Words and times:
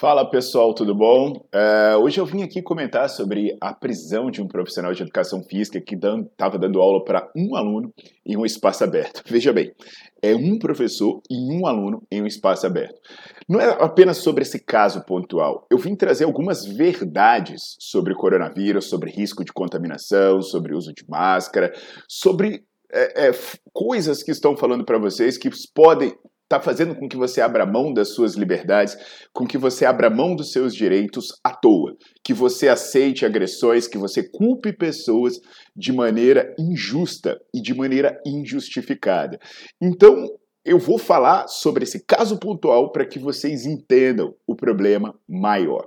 Fala 0.00 0.24
pessoal, 0.24 0.72
tudo 0.72 0.94
bom? 0.94 1.32
Uh, 1.54 1.98
hoje 2.02 2.18
eu 2.18 2.24
vim 2.24 2.42
aqui 2.42 2.62
comentar 2.62 3.06
sobre 3.10 3.54
a 3.60 3.74
prisão 3.74 4.30
de 4.30 4.40
um 4.40 4.48
profissional 4.48 4.94
de 4.94 5.02
educação 5.02 5.42
física 5.42 5.78
que 5.78 5.94
estava 5.94 6.58
dando 6.58 6.80
aula 6.80 7.04
para 7.04 7.30
um 7.36 7.54
aluno 7.54 7.92
em 8.24 8.34
um 8.34 8.46
espaço 8.46 8.82
aberto. 8.82 9.22
Veja 9.28 9.52
bem, 9.52 9.74
é 10.22 10.34
um 10.34 10.58
professor 10.58 11.20
e 11.28 11.36
um 11.52 11.66
aluno 11.66 12.02
em 12.10 12.22
um 12.22 12.26
espaço 12.26 12.66
aberto. 12.66 12.98
Não 13.46 13.60
é 13.60 13.68
apenas 13.78 14.16
sobre 14.16 14.40
esse 14.40 14.58
caso 14.58 15.04
pontual. 15.04 15.66
Eu 15.70 15.76
vim 15.76 15.94
trazer 15.94 16.24
algumas 16.24 16.64
verdades 16.64 17.76
sobre 17.78 18.14
coronavírus, 18.14 18.88
sobre 18.88 19.10
risco 19.10 19.44
de 19.44 19.52
contaminação, 19.52 20.40
sobre 20.40 20.74
uso 20.74 20.94
de 20.94 21.04
máscara, 21.10 21.74
sobre 22.08 22.64
é, 22.90 23.28
é, 23.28 23.32
coisas 23.70 24.22
que 24.22 24.30
estão 24.30 24.56
falando 24.56 24.82
para 24.82 24.98
vocês 24.98 25.36
que 25.36 25.50
podem 25.74 26.14
está 26.50 26.58
fazendo 26.58 26.96
com 26.96 27.08
que 27.08 27.16
você 27.16 27.40
abra 27.40 27.64
mão 27.64 27.94
das 27.94 28.08
suas 28.08 28.34
liberdades, 28.34 28.96
com 29.32 29.46
que 29.46 29.56
você 29.56 29.84
abra 29.84 30.10
mão 30.10 30.34
dos 30.34 30.50
seus 30.50 30.74
direitos 30.74 31.28
à 31.44 31.54
toa, 31.54 31.96
que 32.24 32.34
você 32.34 32.68
aceite 32.68 33.24
agressões, 33.24 33.86
que 33.86 33.96
você 33.96 34.28
culpe 34.28 34.72
pessoas 34.72 35.38
de 35.76 35.92
maneira 35.92 36.52
injusta 36.58 37.40
e 37.54 37.62
de 37.62 37.72
maneira 37.72 38.20
injustificada. 38.26 39.38
Então, 39.80 40.26
eu 40.64 40.78
vou 40.78 40.98
falar 40.98 41.46
sobre 41.46 41.84
esse 41.84 42.04
caso 42.04 42.38
pontual 42.38 42.92
para 42.92 43.06
que 43.06 43.18
vocês 43.18 43.64
entendam 43.64 44.34
o 44.46 44.54
problema 44.54 45.14
maior. 45.26 45.86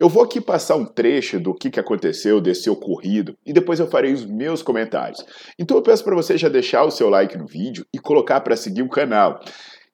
Eu 0.00 0.08
vou 0.08 0.22
aqui 0.22 0.40
passar 0.40 0.74
um 0.74 0.86
trecho 0.86 1.38
do 1.38 1.54
que, 1.54 1.78
aconteceu, 1.78 2.40
desse 2.40 2.68
ocorrido, 2.68 3.36
e 3.46 3.52
depois 3.52 3.78
eu 3.78 3.86
farei 3.86 4.12
os 4.12 4.24
meus 4.24 4.60
comentários. 4.60 5.24
Então 5.58 5.76
eu 5.76 5.82
peço 5.82 6.02
para 6.02 6.16
você 6.16 6.36
já 6.36 6.48
deixar 6.48 6.84
o 6.84 6.90
seu 6.90 7.08
like 7.08 7.38
no 7.38 7.46
vídeo 7.46 7.86
e 7.94 7.98
colocar 7.98 8.40
para 8.40 8.56
seguir 8.56 8.82
o 8.82 8.88
canal. 8.88 9.38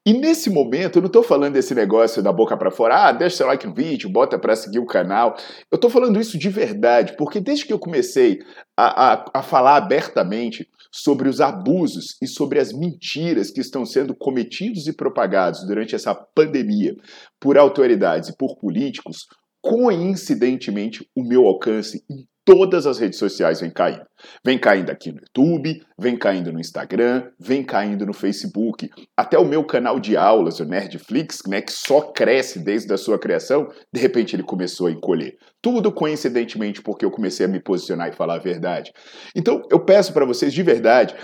E 0.06 0.12
nesse 0.12 0.50
momento, 0.50 0.96
eu 0.96 1.02
não 1.02 1.06
estou 1.06 1.22
falando 1.22 1.54
desse 1.54 1.74
negócio 1.74 2.22
da 2.22 2.30
boca 2.30 2.54
para 2.58 2.70
fora, 2.70 3.08
ah, 3.08 3.12
deixa 3.12 3.36
seu 3.36 3.46
like 3.46 3.66
no 3.66 3.72
vídeo, 3.72 4.10
bota 4.10 4.38
para 4.38 4.54
seguir 4.54 4.78
o 4.78 4.84
canal. 4.84 5.34
Eu 5.70 5.76
estou 5.76 5.88
falando 5.88 6.20
isso 6.20 6.36
de 6.36 6.50
verdade, 6.50 7.16
porque 7.16 7.40
desde 7.40 7.64
que 7.64 7.72
eu 7.72 7.78
comecei 7.78 8.40
a, 8.76 9.14
a, 9.14 9.24
a 9.34 9.42
falar 9.42 9.76
abertamente 9.76 10.68
sobre 10.92 11.26
os 11.26 11.40
abusos 11.40 12.16
e 12.20 12.26
sobre 12.26 12.60
as 12.60 12.70
mentiras 12.70 13.50
que 13.50 13.62
estão 13.62 13.86
sendo 13.86 14.14
cometidos 14.14 14.86
e 14.86 14.92
propagados 14.92 15.66
durante 15.66 15.94
essa 15.94 16.14
pandemia 16.14 16.94
por 17.40 17.56
autoridades 17.56 18.28
e 18.28 18.36
por 18.36 18.58
políticos, 18.58 19.26
coincidentemente 19.62 21.08
o 21.16 21.24
meu 21.24 21.46
alcance 21.46 22.04
em 22.10 22.28
todas 22.44 22.86
as 22.86 22.98
redes 22.98 23.18
sociais 23.18 23.60
vem 23.60 23.70
caindo. 23.70 24.04
Vem 24.44 24.58
caindo 24.58 24.90
aqui 24.90 25.10
no 25.10 25.18
YouTube, 25.18 25.82
vem 25.98 26.16
caindo 26.16 26.52
no 26.52 26.60
Instagram, 26.60 27.30
vem 27.38 27.64
caindo 27.64 28.04
no 28.04 28.12
Facebook. 28.12 28.90
Até 29.16 29.38
o 29.38 29.44
meu 29.44 29.64
canal 29.64 29.98
de 29.98 30.16
aulas, 30.16 30.60
o 30.60 30.64
Nerdflix, 30.64 31.42
né, 31.46 31.60
que 31.60 31.72
só 31.72 32.00
cresce 32.12 32.58
desde 32.58 32.92
a 32.92 32.98
sua 32.98 33.18
criação, 33.18 33.68
de 33.92 34.00
repente 34.00 34.36
ele 34.36 34.42
começou 34.42 34.86
a 34.86 34.90
encolher. 34.90 35.36
Tudo 35.62 35.92
coincidentemente 35.92 36.82
porque 36.82 37.04
eu 37.04 37.10
comecei 37.10 37.46
a 37.46 37.48
me 37.48 37.60
posicionar 37.60 38.08
e 38.08 38.16
falar 38.16 38.34
a 38.34 38.38
verdade. 38.38 38.92
Então, 39.34 39.62
eu 39.70 39.84
peço 39.84 40.12
para 40.12 40.26
vocês 40.26 40.52
de 40.52 40.62
verdade 40.62 41.14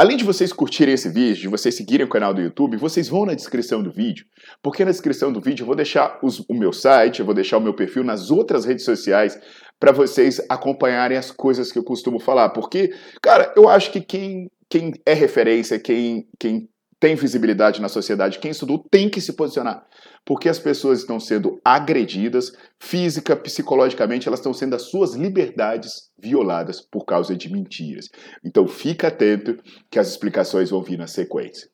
Além 0.00 0.16
de 0.16 0.24
vocês 0.24 0.50
curtirem 0.50 0.94
esse 0.94 1.10
vídeo, 1.10 1.42
de 1.42 1.48
vocês 1.48 1.74
seguirem 1.74 2.06
o 2.06 2.08
canal 2.08 2.32
do 2.32 2.40
YouTube, 2.40 2.78
vocês 2.78 3.06
vão 3.06 3.26
na 3.26 3.34
descrição 3.34 3.82
do 3.82 3.92
vídeo, 3.92 4.24
porque 4.62 4.82
na 4.82 4.90
descrição 4.90 5.30
do 5.30 5.42
vídeo 5.42 5.62
eu 5.64 5.66
vou 5.66 5.76
deixar 5.76 6.18
os, 6.22 6.40
o 6.48 6.54
meu 6.54 6.72
site, 6.72 7.20
eu 7.20 7.26
vou 7.26 7.34
deixar 7.34 7.58
o 7.58 7.60
meu 7.60 7.74
perfil 7.74 8.02
nas 8.02 8.30
outras 8.30 8.64
redes 8.64 8.86
sociais 8.86 9.38
para 9.80 9.92
vocês 9.92 10.40
acompanharem 10.48 11.16
as 11.16 11.30
coisas 11.30 11.72
que 11.72 11.78
eu 11.78 11.82
costumo 11.82 12.20
falar. 12.20 12.50
Porque, 12.50 12.94
cara, 13.22 13.52
eu 13.56 13.66
acho 13.68 13.90
que 13.90 14.02
quem, 14.02 14.50
quem 14.68 14.92
é 15.06 15.14
referência, 15.14 15.80
quem, 15.80 16.28
quem 16.38 16.68
tem 17.00 17.14
visibilidade 17.14 17.80
na 17.80 17.88
sociedade, 17.88 18.38
quem 18.38 18.50
estudou 18.50 18.84
tem 18.90 19.08
que 19.08 19.22
se 19.22 19.32
posicionar. 19.32 19.86
Porque 20.22 20.50
as 20.50 20.58
pessoas 20.58 20.98
estão 21.00 21.18
sendo 21.18 21.58
agredidas 21.64 22.52
física, 22.78 23.34
psicologicamente, 23.34 24.28
elas 24.28 24.40
estão 24.40 24.52
sendo 24.52 24.76
as 24.76 24.82
suas 24.82 25.14
liberdades 25.14 26.10
violadas 26.18 26.82
por 26.82 27.06
causa 27.06 27.34
de 27.34 27.50
mentiras. 27.50 28.10
Então 28.44 28.68
fica 28.68 29.08
atento 29.08 29.56
que 29.90 29.98
as 29.98 30.10
explicações 30.10 30.68
vão 30.68 30.82
vir 30.82 30.98
na 30.98 31.06
sequência. 31.06 31.69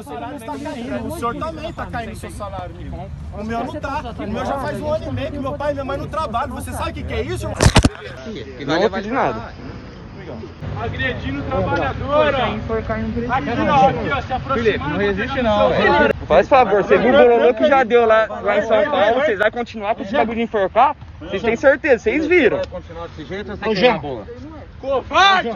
O 0.00 0.02
salário 0.02 0.36
está 0.36 0.58
caindo, 0.58 1.06
o 1.06 1.18
senhor 1.18 1.36
também 1.36 1.68
está 1.68 1.86
caindo 1.86 2.12
o 2.12 2.16
seu 2.16 2.30
salário, 2.30 2.74
O 3.34 3.44
meu 3.44 3.64
não 3.64 3.74
está. 3.74 4.14
O 4.18 4.26
meu 4.26 4.46
já 4.46 4.58
faz 4.58 4.80
um 4.80 4.92
ano 4.92 5.04
e 5.08 5.12
meio 5.12 5.30
que 5.32 5.38
meu 5.38 5.52
pai 5.52 5.70
e 5.70 5.74
minha 5.74 5.84
mãe 5.84 5.98
não 5.98 6.08
trabalham. 6.08 6.54
Você 6.54 6.72
sabe 6.72 6.90
o 6.90 6.94
que, 6.94 7.02
que 7.02 7.12
é 7.12 7.22
isso, 7.22 7.46
irmão? 7.46 8.80
Não 8.80 8.88
vai 8.88 9.02
de 9.02 9.10
nada 9.10 9.52
agredindo 10.80 11.42
trabalhadora. 11.42 12.44
Aqui, 12.46 12.60
ó, 13.68 13.88
aqui, 13.88 14.10
ó, 14.10 14.22
se. 14.22 14.54
Felipe, 14.54 14.78
não 14.78 14.96
resiste 14.96 15.42
não. 15.42 15.70
Faz 16.26 16.48
favor, 16.48 16.82
você 16.82 16.96
viu 16.98 17.12
o 17.12 17.16
bololô 17.16 17.54
que 17.54 17.66
já 17.66 17.82
deu 17.82 18.06
lá, 18.06 18.26
lá 18.26 18.58
em 18.58 18.62
São 18.62 18.84
Paulo, 18.84 19.20
vocês 19.20 19.38
vão 19.38 19.50
continuar 19.50 19.94
com 19.94 20.02
esse 20.02 20.12
bagulho 20.12 20.36
de 20.36 20.42
enforcar? 20.42 20.96
Vocês 21.20 21.42
têm 21.42 21.56
certeza, 21.56 21.98
vocês 21.98 22.26
viram. 22.26 22.58
Vai 22.58 22.66
continuar 22.66 23.08
desse 23.08 23.24
jeito 23.24 23.50
ou 23.50 23.56
você 23.56 23.80
quer 23.80 23.98
bola? 23.98 24.26
Covardes! 24.80 25.54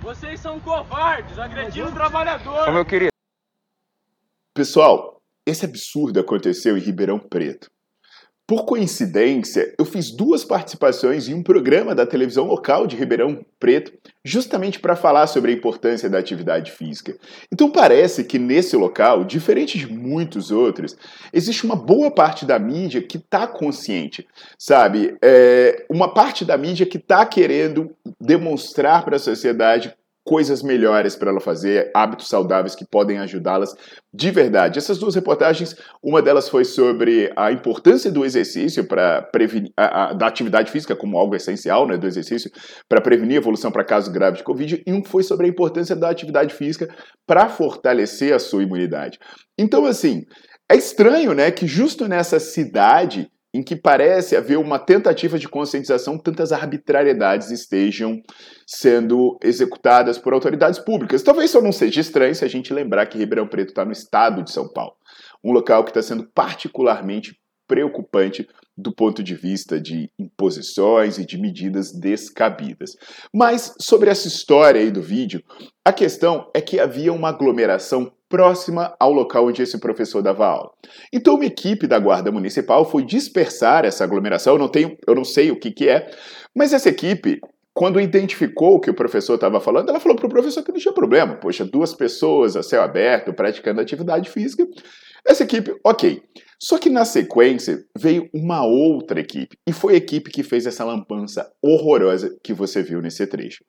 Vocês 0.00 0.40
são 0.40 0.58
covardes, 0.60 1.38
agredindo 1.38 1.92
trabalhador. 1.92 2.64
Como 2.64 2.78
eu 2.78 2.84
queria. 2.84 3.17
Pessoal, 4.58 5.22
esse 5.46 5.64
absurdo 5.64 6.18
aconteceu 6.18 6.76
em 6.76 6.80
Ribeirão 6.80 7.16
Preto. 7.16 7.70
Por 8.44 8.64
coincidência, 8.64 9.72
eu 9.78 9.84
fiz 9.84 10.10
duas 10.10 10.44
participações 10.44 11.28
em 11.28 11.34
um 11.34 11.44
programa 11.44 11.94
da 11.94 12.04
televisão 12.04 12.44
local 12.44 12.84
de 12.84 12.96
Ribeirão 12.96 13.46
Preto, 13.60 13.92
justamente 14.24 14.80
para 14.80 14.96
falar 14.96 15.28
sobre 15.28 15.52
a 15.52 15.54
importância 15.54 16.10
da 16.10 16.18
atividade 16.18 16.72
física. 16.72 17.16
Então 17.52 17.70
parece 17.70 18.24
que 18.24 18.36
nesse 18.36 18.76
local, 18.76 19.22
diferente 19.22 19.78
de 19.78 19.86
muitos 19.86 20.50
outros, 20.50 20.96
existe 21.32 21.64
uma 21.64 21.76
boa 21.76 22.10
parte 22.10 22.44
da 22.44 22.58
mídia 22.58 23.00
que 23.00 23.18
está 23.18 23.46
consciente, 23.46 24.26
sabe? 24.58 25.16
É 25.22 25.86
uma 25.88 26.12
parte 26.12 26.44
da 26.44 26.58
mídia 26.58 26.84
que 26.84 26.98
está 26.98 27.24
querendo 27.24 27.94
demonstrar 28.20 29.04
para 29.04 29.14
a 29.14 29.20
sociedade 29.20 29.94
coisas 30.28 30.62
melhores 30.62 31.16
para 31.16 31.30
ela 31.30 31.40
fazer, 31.40 31.90
hábitos 31.94 32.28
saudáveis 32.28 32.74
que 32.74 32.84
podem 32.86 33.16
ajudá-las 33.16 33.74
de 34.12 34.30
verdade. 34.30 34.78
Essas 34.78 34.98
duas 34.98 35.14
reportagens, 35.14 35.74
uma 36.02 36.20
delas 36.20 36.50
foi 36.50 36.66
sobre 36.66 37.32
a 37.34 37.50
importância 37.50 38.12
do 38.12 38.26
exercício 38.26 38.86
para 38.86 39.22
prevenir 39.22 39.72
a, 39.74 40.10
a, 40.10 40.12
da 40.12 40.26
atividade 40.26 40.70
física 40.70 40.94
como 40.94 41.16
algo 41.16 41.34
essencial, 41.34 41.88
né, 41.88 41.96
do 41.96 42.06
exercício 42.06 42.50
para 42.86 43.00
prevenir 43.00 43.38
a 43.38 43.40
evolução 43.40 43.72
para 43.72 43.82
casos 43.82 44.12
graves 44.12 44.40
de 44.40 44.44
covid, 44.44 44.82
e 44.86 44.92
um 44.92 45.02
foi 45.02 45.22
sobre 45.22 45.46
a 45.46 45.48
importância 45.48 45.96
da 45.96 46.10
atividade 46.10 46.52
física 46.52 46.94
para 47.26 47.48
fortalecer 47.48 48.34
a 48.34 48.38
sua 48.38 48.62
imunidade. 48.62 49.18
Então, 49.58 49.86
assim, 49.86 50.26
é 50.70 50.76
estranho, 50.76 51.32
né, 51.32 51.50
que 51.50 51.66
justo 51.66 52.06
nessa 52.06 52.38
cidade 52.38 53.30
em 53.52 53.62
que 53.62 53.74
parece 53.74 54.36
haver 54.36 54.58
uma 54.58 54.78
tentativa 54.78 55.38
de 55.38 55.48
conscientização, 55.48 56.18
tantas 56.18 56.52
arbitrariedades 56.52 57.50
estejam 57.50 58.20
sendo 58.66 59.38
executadas 59.42 60.18
por 60.18 60.34
autoridades 60.34 60.78
públicas. 60.78 61.22
Talvez 61.22 61.50
isso 61.50 61.62
não 61.62 61.72
seja 61.72 62.00
estranho 62.00 62.34
se 62.34 62.44
a 62.44 62.48
gente 62.48 62.74
lembrar 62.74 63.06
que 63.06 63.18
Ribeirão 63.18 63.48
Preto 63.48 63.70
está 63.70 63.84
no 63.84 63.92
estado 63.92 64.42
de 64.42 64.52
São 64.52 64.68
Paulo, 64.68 64.94
um 65.42 65.52
local 65.52 65.82
que 65.82 65.90
está 65.90 66.02
sendo 66.02 66.28
particularmente 66.34 67.38
preocupante 67.66 68.48
do 68.76 68.94
ponto 68.94 69.22
de 69.22 69.34
vista 69.34 69.80
de 69.80 70.10
imposições 70.18 71.18
e 71.18 71.26
de 71.26 71.36
medidas 71.36 71.92
descabidas. 71.92 72.96
Mas 73.34 73.74
sobre 73.80 74.08
essa 74.08 74.28
história 74.28 74.80
aí 74.80 74.90
do 74.90 75.02
vídeo, 75.02 75.42
a 75.84 75.92
questão 75.92 76.50
é 76.54 76.60
que 76.60 76.78
havia 76.78 77.12
uma 77.12 77.28
aglomeração 77.28 78.12
próxima 78.28 78.94
ao 78.98 79.12
local 79.12 79.46
onde 79.46 79.62
esse 79.62 79.78
professor 79.78 80.22
dava 80.22 80.46
aula. 80.46 80.70
Então, 81.12 81.34
uma 81.34 81.44
equipe 81.44 81.86
da 81.86 81.98
Guarda 81.98 82.30
Municipal 82.30 82.84
foi 82.84 83.04
dispersar 83.04 83.84
essa 83.84 84.04
aglomeração. 84.04 84.54
Eu 84.54 84.58
não, 84.58 84.68
tenho, 84.68 84.96
eu 85.06 85.14
não 85.14 85.24
sei 85.24 85.50
o 85.50 85.58
que, 85.58 85.70
que 85.70 85.88
é, 85.88 86.10
mas 86.54 86.72
essa 86.72 86.88
equipe 86.88 87.40
quando 87.78 88.00
identificou 88.00 88.74
o 88.74 88.80
que 88.80 88.90
o 88.90 88.94
professor 88.94 89.36
estava 89.36 89.60
falando, 89.60 89.88
ela 89.88 90.00
falou 90.00 90.16
para 90.16 90.26
o 90.26 90.30
professor 90.30 90.64
que 90.64 90.72
não 90.72 90.80
tinha 90.80 90.92
problema. 90.92 91.36
Poxa, 91.36 91.64
duas 91.64 91.94
pessoas 91.94 92.56
a 92.56 92.62
céu 92.64 92.82
aberto 92.82 93.32
praticando 93.32 93.80
atividade 93.80 94.28
física. 94.28 94.66
Essa 95.24 95.44
equipe, 95.44 95.72
ok. 95.86 96.20
Só 96.60 96.76
que 96.76 96.90
na 96.90 97.04
sequência 97.04 97.84
veio 97.96 98.28
uma 98.34 98.66
outra 98.66 99.20
equipe. 99.20 99.56
E 99.64 99.72
foi 99.72 99.94
a 99.94 99.98
equipe 99.98 100.28
que 100.28 100.42
fez 100.42 100.66
essa 100.66 100.84
lampança 100.84 101.48
horrorosa 101.62 102.36
que 102.42 102.52
você 102.52 102.82
viu 102.82 103.00
nesse 103.00 103.24
trecho. 103.28 103.64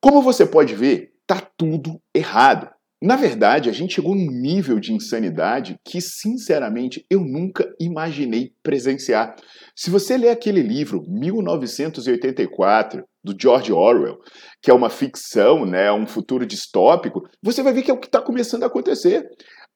Como 0.00 0.22
você 0.22 0.46
pode 0.46 0.76
ver, 0.76 1.10
tá 1.26 1.42
tudo 1.58 2.00
errado. 2.14 2.70
Na 3.02 3.14
verdade, 3.14 3.68
a 3.68 3.72
gente 3.72 3.94
chegou 3.94 4.14
num 4.14 4.30
nível 4.30 4.80
de 4.80 4.94
insanidade 4.94 5.78
que, 5.84 6.00
sinceramente, 6.00 7.04
eu 7.10 7.20
nunca 7.20 7.70
imaginei 7.78 8.52
presenciar. 8.62 9.36
Se 9.74 9.90
você 9.90 10.16
ler 10.16 10.30
aquele 10.30 10.62
livro, 10.62 11.04
1984, 11.06 13.04
do 13.22 13.36
George 13.38 13.70
Orwell, 13.70 14.18
que 14.62 14.70
é 14.70 14.74
uma 14.74 14.88
ficção, 14.88 15.66
né, 15.66 15.92
um 15.92 16.06
futuro 16.06 16.46
distópico, 16.46 17.28
você 17.42 17.62
vai 17.62 17.74
ver 17.74 17.82
que 17.82 17.90
é 17.90 17.94
o 17.94 17.98
que 17.98 18.06
está 18.06 18.22
começando 18.22 18.62
a 18.62 18.66
acontecer. 18.66 19.28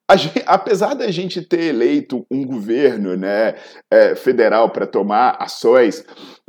A 0.09 0.17
gente, 0.17 0.43
apesar 0.47 0.95
da 0.95 1.11
gente 1.11 1.43
ter 1.43 1.65
eleito 1.65 2.25
um 2.31 2.47
governo 2.47 3.17
né, 3.17 3.55
é, 3.91 4.15
federal 4.15 4.71
para 4.71 4.87
tomar 4.87 5.37
ações 5.39 6.03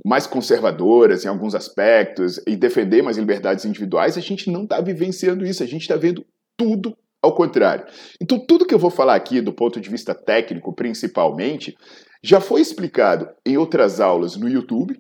mais 0.06 0.26
conservadoras 0.26 1.26
em 1.26 1.28
alguns 1.28 1.54
aspectos 1.54 2.40
e 2.48 2.56
defender 2.56 3.02
mais 3.02 3.18
liberdades 3.18 3.66
individuais, 3.66 4.18
a 4.18 4.22
gente 4.22 4.50
não 4.50 4.64
está 4.64 4.80
vivenciando 4.80 5.46
isso, 5.46 5.64
a 5.64 5.68
gente 5.68 5.82
está 5.82 5.98
vendo 5.98 6.26
tudo 6.62 6.96
ao 7.22 7.34
contrário. 7.34 7.86
Então, 8.22 8.40
tudo 8.40 8.66
que 8.66 8.74
eu 8.74 8.80
vou 8.80 8.92
falar 8.92 9.16
aqui, 9.16 9.42
do 9.42 9.52
ponto 9.52 9.82
de 9.82 9.90
vista 9.90 10.14
técnico, 10.14 10.74
principalmente, 10.74 11.76
já 12.22 12.40
foi 12.40 12.62
explicado 12.62 13.28
em 13.44 13.58
outras 13.58 14.00
aulas 14.00 14.36
no 14.36 14.48
YouTube. 14.48 14.94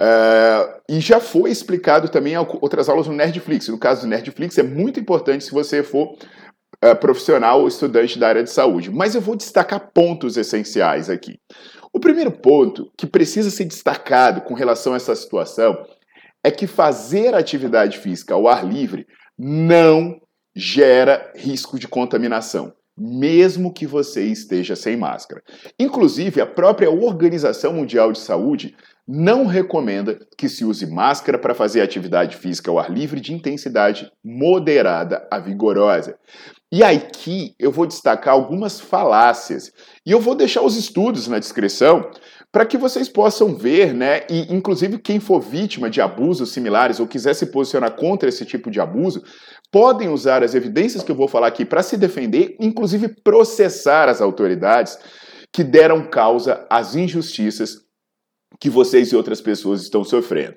Uh, 0.00 0.80
e 0.88 1.00
já 1.00 1.20
foi 1.20 1.50
explicado 1.50 2.08
também 2.08 2.34
em 2.34 2.46
outras 2.60 2.88
aulas 2.88 3.06
no 3.06 3.14
Nerdflix. 3.14 3.68
No 3.68 3.78
caso 3.78 4.02
do 4.02 4.06
Nerdflix, 4.08 4.56
é 4.58 4.62
muito 4.62 5.00
importante 5.00 5.44
se 5.44 5.52
você 5.52 5.82
for 5.82 6.16
uh, 6.84 6.96
profissional 6.98 7.60
ou 7.60 7.68
estudante 7.68 8.18
da 8.18 8.28
área 8.28 8.42
de 8.42 8.50
saúde. 8.50 8.90
Mas 8.90 9.14
eu 9.14 9.20
vou 9.20 9.36
destacar 9.36 9.90
pontos 9.92 10.36
essenciais 10.36 11.10
aqui. 11.10 11.38
O 11.92 12.00
primeiro 12.00 12.30
ponto 12.30 12.90
que 12.96 13.06
precisa 13.06 13.50
ser 13.50 13.64
destacado 13.64 14.42
com 14.42 14.54
relação 14.54 14.94
a 14.94 14.96
essa 14.96 15.14
situação 15.14 15.76
é 16.42 16.50
que 16.50 16.66
fazer 16.66 17.34
atividade 17.34 17.98
física 17.98 18.34
ao 18.34 18.48
ar 18.48 18.66
livre 18.66 19.06
não 19.38 20.18
gera 20.54 21.32
risco 21.36 21.78
de 21.78 21.88
contaminação 21.88 22.72
mesmo 23.02 23.72
que 23.72 23.86
você 23.86 24.24
esteja 24.24 24.76
sem 24.76 24.94
máscara. 24.94 25.42
Inclusive, 25.78 26.38
a 26.38 26.46
própria 26.46 26.90
Organização 26.90 27.72
Mundial 27.72 28.12
de 28.12 28.18
Saúde 28.18 28.76
não 29.08 29.46
recomenda 29.46 30.20
que 30.36 30.48
se 30.48 30.64
use 30.64 30.86
máscara 30.86 31.38
para 31.38 31.54
fazer 31.54 31.80
atividade 31.80 32.36
física 32.36 32.70
ao 32.70 32.78
ar 32.78 32.92
livre 32.92 33.18
de 33.18 33.32
intensidade 33.32 34.10
moderada 34.22 35.26
a 35.30 35.38
vigorosa. 35.38 36.16
E 36.70 36.84
aqui 36.84 37.54
eu 37.58 37.72
vou 37.72 37.86
destacar 37.86 38.34
algumas 38.34 38.78
falácias 38.78 39.72
e 40.06 40.12
eu 40.12 40.20
vou 40.20 40.36
deixar 40.36 40.62
os 40.62 40.76
estudos 40.76 41.26
na 41.26 41.38
descrição 41.38 42.08
para 42.52 42.66
que 42.66 42.76
vocês 42.76 43.08
possam 43.08 43.54
ver, 43.54 43.94
né? 43.94 44.22
E 44.28 44.52
inclusive 44.52 44.98
quem 44.98 45.20
for 45.20 45.40
vítima 45.40 45.88
de 45.88 46.00
abusos 46.00 46.52
similares 46.52 46.98
ou 46.98 47.06
quiser 47.06 47.34
se 47.34 47.46
posicionar 47.46 47.92
contra 47.92 48.28
esse 48.28 48.44
tipo 48.44 48.70
de 48.70 48.80
abuso, 48.80 49.22
podem 49.70 50.08
usar 50.08 50.42
as 50.42 50.54
evidências 50.54 51.02
que 51.02 51.12
eu 51.12 51.16
vou 51.16 51.28
falar 51.28 51.46
aqui 51.46 51.64
para 51.64 51.82
se 51.82 51.96
defender, 51.96 52.56
inclusive 52.58 53.08
processar 53.22 54.08
as 54.08 54.20
autoridades 54.20 54.98
que 55.52 55.62
deram 55.62 56.08
causa 56.08 56.66
às 56.68 56.94
injustiças 56.96 57.89
que 58.58 58.68
vocês 58.68 59.12
e 59.12 59.16
outras 59.16 59.40
pessoas 59.40 59.82
estão 59.82 60.02
sofrendo. 60.02 60.56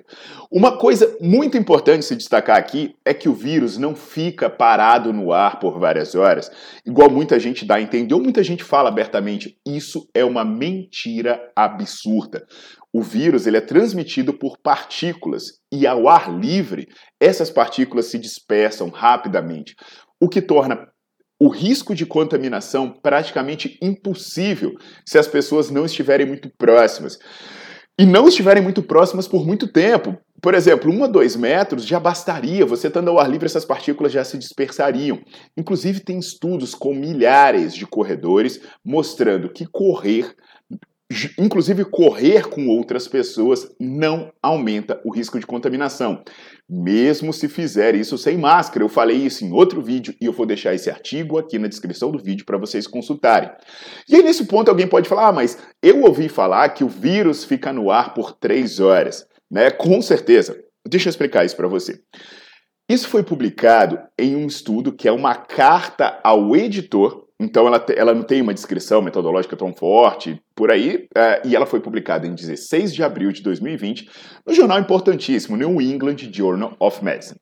Uma 0.50 0.76
coisa 0.78 1.16
muito 1.20 1.56
importante 1.56 2.04
se 2.04 2.16
destacar 2.16 2.56
aqui 2.56 2.94
é 3.04 3.14
que 3.14 3.28
o 3.28 3.34
vírus 3.34 3.78
não 3.78 3.94
fica 3.94 4.50
parado 4.50 5.12
no 5.12 5.32
ar 5.32 5.58
por 5.60 5.78
várias 5.78 6.14
horas, 6.14 6.50
igual 6.84 7.08
muita 7.08 7.38
gente 7.38 7.64
dá 7.64 7.76
a 7.76 7.80
entender, 7.80 8.14
ou 8.14 8.20
muita 8.20 8.42
gente 8.42 8.64
fala 8.64 8.88
abertamente. 8.88 9.56
Isso 9.66 10.08
é 10.12 10.24
uma 10.24 10.44
mentira 10.44 11.40
absurda. 11.54 12.46
O 12.92 13.02
vírus 13.02 13.46
ele 13.46 13.56
é 13.56 13.60
transmitido 13.60 14.32
por 14.32 14.58
partículas 14.58 15.60
e 15.72 15.86
ao 15.86 16.08
ar 16.08 16.32
livre, 16.32 16.88
essas 17.20 17.50
partículas 17.50 18.06
se 18.06 18.18
dispersam 18.18 18.88
rapidamente, 18.88 19.74
o 20.20 20.28
que 20.28 20.42
torna 20.42 20.88
o 21.40 21.48
risco 21.48 21.94
de 21.94 22.06
contaminação 22.06 22.90
praticamente 22.90 23.76
impossível 23.82 24.74
se 25.04 25.18
as 25.18 25.26
pessoas 25.26 25.70
não 25.70 25.84
estiverem 25.84 26.26
muito 26.26 26.48
próximas 26.56 27.18
e 27.98 28.04
não 28.04 28.26
estiverem 28.26 28.62
muito 28.62 28.82
próximas 28.82 29.28
por 29.28 29.46
muito 29.46 29.68
tempo. 29.68 30.16
Por 30.42 30.54
exemplo, 30.54 30.92
um 30.92 31.04
a 31.04 31.06
dois 31.06 31.36
metros 31.36 31.86
já 31.86 31.98
bastaria, 31.98 32.66
você 32.66 32.88
estando 32.88 33.08
ao 33.08 33.18
ar 33.18 33.30
livre, 33.30 33.46
essas 33.46 33.64
partículas 33.64 34.12
já 34.12 34.22
se 34.24 34.36
dispersariam. 34.36 35.20
Inclusive, 35.56 36.00
tem 36.00 36.18
estudos 36.18 36.74
com 36.74 36.92
milhares 36.92 37.74
de 37.74 37.86
corredores 37.86 38.60
mostrando 38.84 39.48
que 39.48 39.64
correr 39.64 40.34
inclusive 41.38 41.84
correr 41.84 42.48
com 42.48 42.66
outras 42.68 43.06
pessoas 43.06 43.68
não 43.78 44.32
aumenta 44.42 45.00
o 45.04 45.12
risco 45.12 45.38
de 45.38 45.46
contaminação, 45.46 46.22
mesmo 46.68 47.32
se 47.32 47.48
fizer 47.48 47.94
isso 47.94 48.16
sem 48.16 48.38
máscara. 48.38 48.84
Eu 48.84 48.88
falei 48.88 49.18
isso 49.18 49.44
em 49.44 49.52
outro 49.52 49.82
vídeo 49.82 50.14
e 50.20 50.24
eu 50.24 50.32
vou 50.32 50.46
deixar 50.46 50.74
esse 50.74 50.90
artigo 50.90 51.38
aqui 51.38 51.58
na 51.58 51.68
descrição 51.68 52.10
do 52.10 52.18
vídeo 52.18 52.46
para 52.46 52.58
vocês 52.58 52.86
consultarem. 52.86 53.50
E 54.08 54.16
aí 54.16 54.22
nesse 54.22 54.46
ponto 54.46 54.68
alguém 54.68 54.86
pode 54.86 55.08
falar, 55.08 55.28
ah, 55.28 55.32
mas 55.32 55.58
eu 55.82 56.02
ouvi 56.02 56.28
falar 56.28 56.70
que 56.70 56.84
o 56.84 56.88
vírus 56.88 57.44
fica 57.44 57.72
no 57.72 57.90
ar 57.90 58.14
por 58.14 58.32
três 58.32 58.80
horas, 58.80 59.26
né? 59.50 59.70
Com 59.70 60.00
certeza. 60.00 60.58
Deixa 60.86 61.08
eu 61.08 61.10
explicar 61.10 61.44
isso 61.44 61.56
para 61.56 61.68
você. 61.68 62.00
Isso 62.88 63.08
foi 63.08 63.22
publicado 63.22 63.98
em 64.18 64.36
um 64.36 64.46
estudo 64.46 64.92
que 64.92 65.08
é 65.08 65.12
uma 65.12 65.34
carta 65.34 66.20
ao 66.22 66.54
editor 66.54 67.23
então 67.44 67.66
ela, 67.66 67.84
ela 67.94 68.14
não 68.14 68.22
tem 68.22 68.40
uma 68.40 68.54
descrição 68.54 69.02
metodológica 69.02 69.56
tão 69.56 69.72
forte 69.74 70.40
por 70.54 70.70
aí, 70.70 71.06
uh, 71.16 71.46
e 71.46 71.54
ela 71.54 71.66
foi 71.66 71.80
publicada 71.80 72.26
em 72.26 72.34
16 72.34 72.94
de 72.94 73.02
abril 73.02 73.30
de 73.30 73.42
2020 73.42 74.08
no 74.46 74.54
jornal 74.54 74.80
importantíssimo 74.80 75.56
New 75.56 75.80
England 75.80 76.16
Journal 76.32 76.74
of 76.80 77.04
Medicine. 77.04 77.38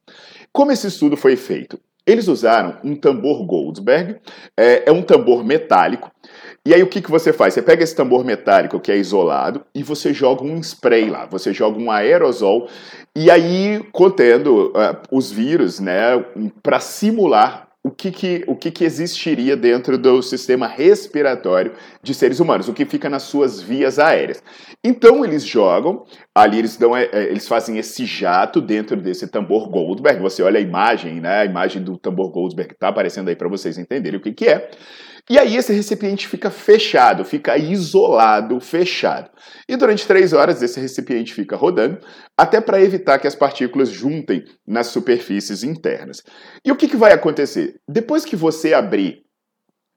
Como 0.53 0.73
esse 0.73 0.89
estudo 0.89 1.17
foi 1.17 1.37
feito? 1.37 1.79
Eles 2.05 2.27
usaram 2.27 2.79
um 2.83 2.97
tambor 2.97 3.47
Goldsberg, 3.47 4.17
é, 4.59 4.83
é, 4.87 4.93
um 4.93 5.03
tambor 5.03 5.45
metálico, 5.45 6.11
e 6.67 6.75
aí 6.75 6.83
o 6.83 6.89
que, 6.89 7.01
que 7.01 7.11
você 7.11 7.33
faz? 7.33 7.55
Você 7.55 7.63
pega 7.63 7.85
esse 7.85 7.95
tambor 7.95 8.25
metálico 8.25 8.81
que 8.81 8.91
é 8.91 8.97
isolado 8.97 9.65
e 9.73 9.85
você 9.85 10.13
joga 10.13 10.43
um 10.43 10.59
spray 10.59 11.09
lá, 11.09 11.27
você 11.27 11.55
joga 11.55 11.79
um 11.79 11.91
aerosol, 11.93 12.69
e 13.15 13.31
aí 13.31 13.85
contendo 13.93 14.71
uh, 14.71 15.01
os 15.13 15.31
vírus, 15.31 15.79
né, 15.79 16.25
para 16.61 16.81
simular 16.81 17.72
o 17.85 17.91
que, 17.91 18.13
que, 18.13 18.45
o 18.47 18.55
que, 18.55 18.71
que 18.71 18.85
existiria 18.85 19.57
dentro 19.57 19.99
do 19.99 20.23
sistema 20.23 20.69
respiratório 20.69 21.73
de 22.01 22.15
seres 22.15 22.39
humanos, 22.39 22.69
o 22.69 22.73
que 22.73 22.85
fica 22.85 23.11
nas 23.11 23.25
suas 23.25 23.61
vias 23.61 23.99
aéreas. 23.99 24.43
Então 24.85 25.25
eles 25.25 25.45
jogam, 25.45 26.05
ali 26.33 26.61
eles 26.61 26.77
dão, 26.77 26.97
é, 26.97 27.09
é, 27.13 27.25
eles 27.25 27.49
fazem 27.49 27.79
esse 27.79 28.07
jato 28.07 28.61
dentro 28.61 28.97
desse 28.97 29.27
tambor 29.27 29.69
Goldberg. 29.69 30.21
Você 30.23 30.45
olha 30.45 30.59
a 30.59 30.63
imagem, 30.63 31.21
né? 31.21 31.41
A 31.41 31.45
imagem 31.45 31.83
do 31.83 31.99
tambor 31.99 32.31
Goldberg 32.31 32.73
está 32.73 32.89
aparecendo 32.89 33.29
aí 33.29 33.37
para 33.37 33.49
vocês 33.49 33.77
entenderem 33.77 34.19
o 34.19 34.23
que, 34.23 34.33
que 34.33 34.47
é. 34.47 34.71
E 35.31 35.39
aí 35.39 35.57
esse 35.57 35.73
recipiente 35.73 36.27
fica 36.27 36.51
fechado, 36.51 37.25
fica 37.25 37.57
isolado, 37.57 38.61
fechado. 38.61 39.31
E 39.69 39.77
durante 39.77 40.07
três 40.07 40.33
horas 40.33 40.61
esse 40.63 40.81
recipiente 40.81 41.33
fica 41.33 41.57
rodando, 41.57 41.99
até 42.37 42.61
para 42.61 42.83
evitar 42.83 43.19
que 43.19 43.27
as 43.27 43.35
partículas 43.35 43.89
juntem 43.89 44.45
nas 44.67 44.89
superfícies 44.89 45.63
internas. 45.63 46.23
E 46.65 46.73
o 46.73 46.77
que, 46.77 46.89
que 46.89 46.97
vai 46.97 47.13
acontecer? 47.13 47.77
Depois 47.89 48.25
que 48.25 48.35
você 48.35 48.75
abrir 48.75 49.23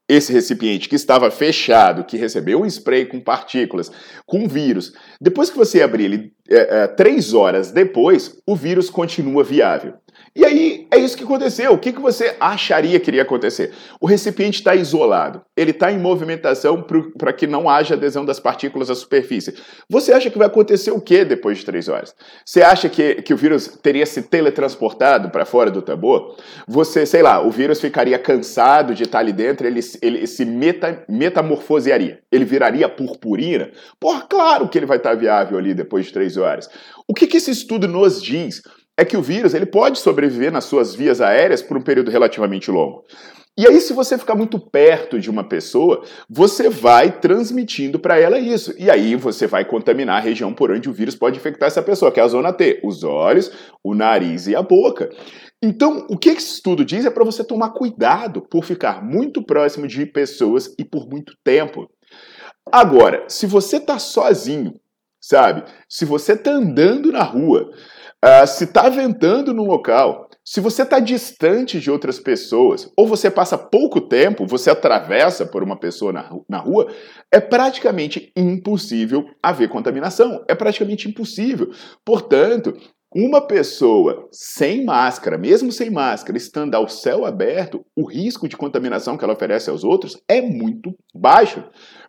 esse 0.08 0.32
recipiente 0.32 0.88
que 0.88 0.94
estava 0.94 1.30
fechado, 1.30 2.04
que 2.04 2.16
recebeu 2.16 2.60
um 2.60 2.66
spray 2.66 3.06
com 3.06 3.20
partículas, 3.20 3.90
com 4.24 4.46
vírus, 4.46 4.92
depois 5.20 5.50
que 5.50 5.56
você 5.56 5.82
abrir 5.82 6.04
ele 6.04 6.32
é, 6.48 6.82
é, 6.82 6.86
três 6.86 7.34
horas 7.34 7.72
depois, 7.72 8.40
o 8.46 8.54
vírus 8.54 8.88
continua 8.88 9.42
viável. 9.42 9.94
E 10.36 10.44
aí 10.44 10.86
é 10.90 10.98
isso 10.98 11.16
que 11.16 11.24
aconteceu. 11.24 11.72
O 11.72 11.78
que, 11.78 11.94
que 11.94 12.00
você 12.00 12.36
acharia 12.38 13.00
que 13.00 13.08
iria 13.08 13.22
acontecer? 13.22 13.72
O 13.98 14.06
recipiente 14.06 14.58
está 14.58 14.74
isolado, 14.74 15.40
ele 15.56 15.70
está 15.70 15.90
em 15.90 15.98
movimentação 15.98 16.84
para 17.16 17.32
que 17.32 17.46
não 17.46 17.70
haja 17.70 17.94
adesão 17.94 18.22
das 18.22 18.38
partículas 18.38 18.90
à 18.90 18.94
superfície. 18.94 19.54
Você 19.88 20.12
acha 20.12 20.28
que 20.28 20.36
vai 20.36 20.46
acontecer 20.46 20.90
o 20.90 21.00
que 21.00 21.24
depois 21.24 21.56
de 21.58 21.64
três 21.64 21.88
horas? 21.88 22.14
Você 22.44 22.60
acha 22.60 22.86
que, 22.86 23.22
que 23.22 23.32
o 23.32 23.36
vírus 23.36 23.78
teria 23.82 24.04
se 24.04 24.20
teletransportado 24.24 25.30
para 25.30 25.46
fora 25.46 25.70
do 25.70 25.80
tambor? 25.80 26.36
Você, 26.68 27.06
sei 27.06 27.22
lá, 27.22 27.40
o 27.40 27.50
vírus 27.50 27.80
ficaria 27.80 28.18
cansado 28.18 28.94
de 28.94 29.04
estar 29.04 29.18
tá 29.18 29.22
ali 29.22 29.32
dentro, 29.32 29.66
ele, 29.66 29.80
ele 30.02 30.26
se 30.26 30.44
meta, 30.44 31.02
metamorfosearia, 31.08 32.20
ele 32.30 32.44
viraria 32.44 32.90
purpurina? 32.90 33.70
Por 33.98 34.28
claro 34.28 34.68
que 34.68 34.78
ele 34.78 34.84
vai 34.84 34.98
estar 34.98 35.10
tá 35.10 35.16
viável 35.16 35.56
ali 35.56 35.72
depois 35.72 36.04
de 36.04 36.12
três 36.12 36.36
horas. 36.36 36.68
O 37.08 37.14
que, 37.14 37.26
que 37.26 37.38
esse 37.38 37.50
estudo 37.50 37.88
nos 37.88 38.22
diz? 38.22 38.60
É 38.96 39.04
que 39.04 39.16
o 39.16 39.22
vírus 39.22 39.54
ele 39.54 39.66
pode 39.66 39.98
sobreviver 39.98 40.50
nas 40.50 40.64
suas 40.64 40.94
vias 40.94 41.20
aéreas 41.20 41.62
por 41.62 41.76
um 41.76 41.82
período 41.82 42.10
relativamente 42.10 42.70
longo. 42.70 43.04
E 43.58 43.66
aí, 43.66 43.80
se 43.80 43.94
você 43.94 44.18
ficar 44.18 44.34
muito 44.34 44.60
perto 44.60 45.18
de 45.18 45.30
uma 45.30 45.42
pessoa, 45.42 46.04
você 46.28 46.68
vai 46.68 47.10
transmitindo 47.20 47.98
para 47.98 48.18
ela 48.18 48.38
isso. 48.38 48.74
E 48.78 48.90
aí 48.90 49.16
você 49.16 49.46
vai 49.46 49.64
contaminar 49.64 50.18
a 50.18 50.20
região 50.20 50.52
por 50.52 50.70
onde 50.70 50.90
o 50.90 50.92
vírus 50.92 51.14
pode 51.14 51.38
infectar 51.38 51.68
essa 51.68 51.82
pessoa, 51.82 52.12
que 52.12 52.20
é 52.20 52.22
a 52.22 52.28
zona 52.28 52.52
T: 52.52 52.80
os 52.84 53.02
olhos, 53.02 53.50
o 53.82 53.94
nariz 53.94 54.46
e 54.46 54.54
a 54.54 54.60
boca. 54.60 55.08
Então, 55.62 56.06
o 56.10 56.18
que 56.18 56.28
esse 56.28 56.56
estudo 56.56 56.84
diz 56.84 57.06
é 57.06 57.10
para 57.10 57.24
você 57.24 57.42
tomar 57.42 57.70
cuidado 57.70 58.42
por 58.42 58.62
ficar 58.62 59.02
muito 59.02 59.42
próximo 59.42 59.86
de 59.86 60.04
pessoas 60.04 60.74
e 60.78 60.84
por 60.84 61.08
muito 61.08 61.32
tempo. 61.42 61.88
Agora, 62.70 63.24
se 63.26 63.46
você 63.46 63.78
está 63.78 63.98
sozinho, 63.98 64.74
sabe? 65.18 65.64
Se 65.88 66.04
você 66.04 66.34
está 66.34 66.50
andando 66.50 67.10
na 67.10 67.22
rua, 67.22 67.70
uh, 68.24 68.46
se 68.46 68.64
está 68.64 68.88
ventando 68.88 69.52
no 69.52 69.64
local, 69.64 70.28
se 70.44 70.60
você 70.60 70.82
está 70.82 71.00
distante 71.00 71.80
de 71.80 71.90
outras 71.90 72.20
pessoas, 72.20 72.88
ou 72.96 73.06
você 73.08 73.28
passa 73.28 73.58
pouco 73.58 74.00
tempo, 74.00 74.46
você 74.46 74.70
atravessa 74.70 75.44
por 75.44 75.62
uma 75.62 75.76
pessoa 75.76 76.12
na, 76.12 76.30
na 76.48 76.58
rua, 76.58 76.86
é 77.32 77.40
praticamente 77.40 78.32
impossível 78.36 79.24
haver 79.42 79.68
contaminação. 79.68 80.44
É 80.48 80.54
praticamente 80.54 81.08
impossível. 81.08 81.70
Portanto, 82.04 82.72
uma 83.12 83.40
pessoa 83.40 84.28
sem 84.30 84.84
máscara, 84.84 85.36
mesmo 85.36 85.72
sem 85.72 85.90
máscara, 85.90 86.38
estando 86.38 86.74
ao 86.74 86.88
céu 86.88 87.24
aberto, 87.24 87.84
o 87.96 88.08
risco 88.08 88.46
de 88.46 88.56
contaminação 88.56 89.16
que 89.16 89.24
ela 89.24 89.32
oferece 89.32 89.68
aos 89.68 89.82
outros 89.82 90.16
é 90.28 90.40
muito 90.40 90.94
baixo. 91.14 91.64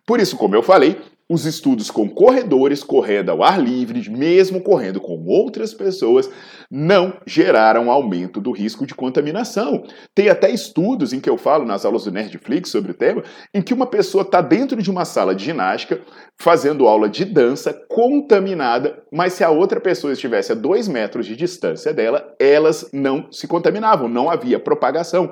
Por 0.06 0.20
isso, 0.20 0.36
como 0.36 0.54
eu 0.54 0.62
falei, 0.62 0.96
os 1.28 1.44
estudos 1.44 1.90
com 1.90 2.08
corredores 2.08 2.82
correndo 2.82 3.30
ao 3.30 3.42
ar 3.42 3.60
livre, 3.60 4.08
mesmo 4.08 4.62
correndo 4.62 5.00
com 5.00 5.22
outras 5.26 5.74
pessoas, 5.74 6.30
não 6.70 7.20
geraram 7.26 7.90
aumento 7.90 8.40
do 8.40 8.50
risco 8.50 8.86
de 8.86 8.94
contaminação. 8.94 9.84
Tem 10.14 10.28
até 10.30 10.50
estudos 10.50 11.12
em 11.12 11.20
que 11.20 11.28
eu 11.28 11.36
falo 11.36 11.66
nas 11.66 11.84
aulas 11.84 12.04
do 12.04 12.10
Nerdflix 12.10 12.70
sobre 12.70 12.92
o 12.92 12.94
tema, 12.94 13.22
em 13.54 13.60
que 13.60 13.74
uma 13.74 13.86
pessoa 13.86 14.22
está 14.22 14.40
dentro 14.40 14.82
de 14.82 14.90
uma 14.90 15.04
sala 15.04 15.34
de 15.34 15.44
ginástica 15.44 16.00
fazendo 16.40 16.88
aula 16.88 17.08
de 17.08 17.24
dança 17.24 17.74
contaminada, 17.88 19.02
mas 19.12 19.34
se 19.34 19.44
a 19.44 19.50
outra 19.50 19.80
pessoa 19.80 20.12
estivesse 20.12 20.52
a 20.52 20.54
dois 20.54 20.88
metros 20.88 21.26
de 21.26 21.36
distância 21.36 21.92
dela, 21.92 22.34
elas 22.40 22.88
não 22.92 23.30
se 23.30 23.46
contaminavam, 23.46 24.08
não 24.08 24.30
havia 24.30 24.58
propagação. 24.58 25.30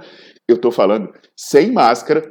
Eu 0.49 0.57
estou 0.57 0.71
falando 0.71 1.13
sem 1.37 1.73
máscara, 1.73 2.23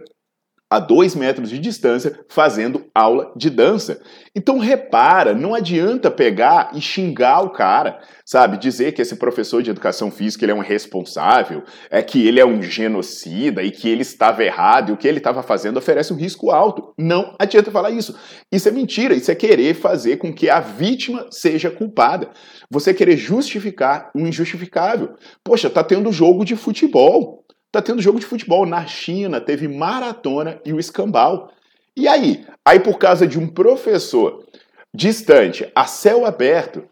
a 0.70 0.80
dois 0.80 1.16
metros 1.16 1.50
de 1.50 1.60
distância 1.60 2.20
fazendo 2.28 2.86
aula 2.94 3.32
de 3.36 3.50
dança. 3.50 4.02
Então 4.36 4.58
repara, 4.58 5.34
não 5.34 5.54
adianta 5.54 6.10
pegar 6.10 6.72
e 6.74 6.82
xingar 6.82 7.42
o 7.42 7.52
cara, 7.52 8.00
sabe? 8.26 8.58
Dizer 8.58 8.92
que 8.92 9.02
esse 9.02 9.16
professor 9.16 9.62
de 9.62 9.70
educação 9.70 10.10
física 10.10 10.44
ele 10.44 10.52
é 10.52 10.56
um 10.56 10.64
irresponsável, 10.64 11.64
é 11.90 12.02
que 12.02 12.28
ele 12.28 12.40
é 12.40 12.46
um 12.46 12.62
genocida 12.62 13.62
e 13.62 13.70
que 13.70 13.88
ele 13.88 14.02
estava 14.02 14.44
errado 14.44 14.90
e 14.90 14.94
o 14.94 14.98
que 14.98 15.08
ele 15.08 15.20
estava 15.20 15.44
fazendo 15.44 15.78
oferece 15.78 16.12
um 16.12 16.18
risco 16.18 16.50
alto. 16.50 16.94
Não 16.98 17.36
adianta 17.40 17.72
falar 17.72 17.92
isso. 17.92 18.18
Isso 18.52 18.68
é 18.68 18.72
mentira, 18.72 19.14
isso 19.14 19.32
é 19.32 19.36
querer 19.36 19.76
fazer 19.76 20.18
com 20.18 20.34
que 20.34 20.50
a 20.50 20.60
vítima 20.60 21.28
seja 21.30 21.70
culpada. 21.70 22.32
Você 22.72 22.94
querer 22.94 23.18
justificar 23.18 24.10
o 24.16 24.20
injustificável. 24.20 25.16
Poxa, 25.44 25.70
tá 25.70 25.84
tendo 25.84 26.12
jogo 26.12 26.44
de 26.44 26.56
futebol. 26.56 27.46
Tá 27.76 27.82
tendo 27.82 28.02
jogo 28.02 28.22
de 28.22 28.26
futebol 28.26 28.66
na 28.66 28.86
China, 28.86 29.42
teve 29.42 29.68
maratona 29.68 30.62
e 30.64 30.72
o 30.72 30.80
escambau. 30.80 31.52
E 31.94 32.08
aí? 32.08 32.46
Aí 32.64 32.80
por 32.80 32.98
causa 32.98 33.28
de 33.28 33.38
um 33.38 33.46
professor 33.46 34.46
distante, 34.94 35.70
a 35.76 35.86
céu 35.86 36.26
aberto, 36.26 36.86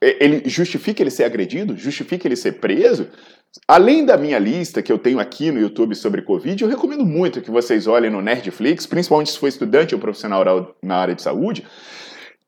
ele 0.00 0.48
justifica 0.48 1.02
ele 1.02 1.10
ser 1.10 1.24
agredido? 1.24 1.76
Justifica 1.76 2.28
ele 2.28 2.36
ser 2.36 2.60
preso? 2.60 3.08
Além 3.66 4.06
da 4.06 4.16
minha 4.16 4.38
lista 4.38 4.80
que 4.80 4.92
eu 4.92 4.98
tenho 4.98 5.18
aqui 5.18 5.50
no 5.50 5.58
YouTube 5.58 5.96
sobre 5.96 6.22
Covid, 6.22 6.62
eu 6.62 6.70
recomendo 6.70 7.04
muito 7.04 7.40
que 7.40 7.50
vocês 7.50 7.88
olhem 7.88 8.08
no 8.08 8.22
Nerdflix, 8.22 8.86
principalmente 8.86 9.32
se 9.32 9.38
for 9.38 9.48
estudante 9.48 9.96
ou 9.96 10.00
profissional 10.00 10.76
na 10.80 10.94
área 10.94 11.16
de 11.16 11.22
saúde, 11.22 11.66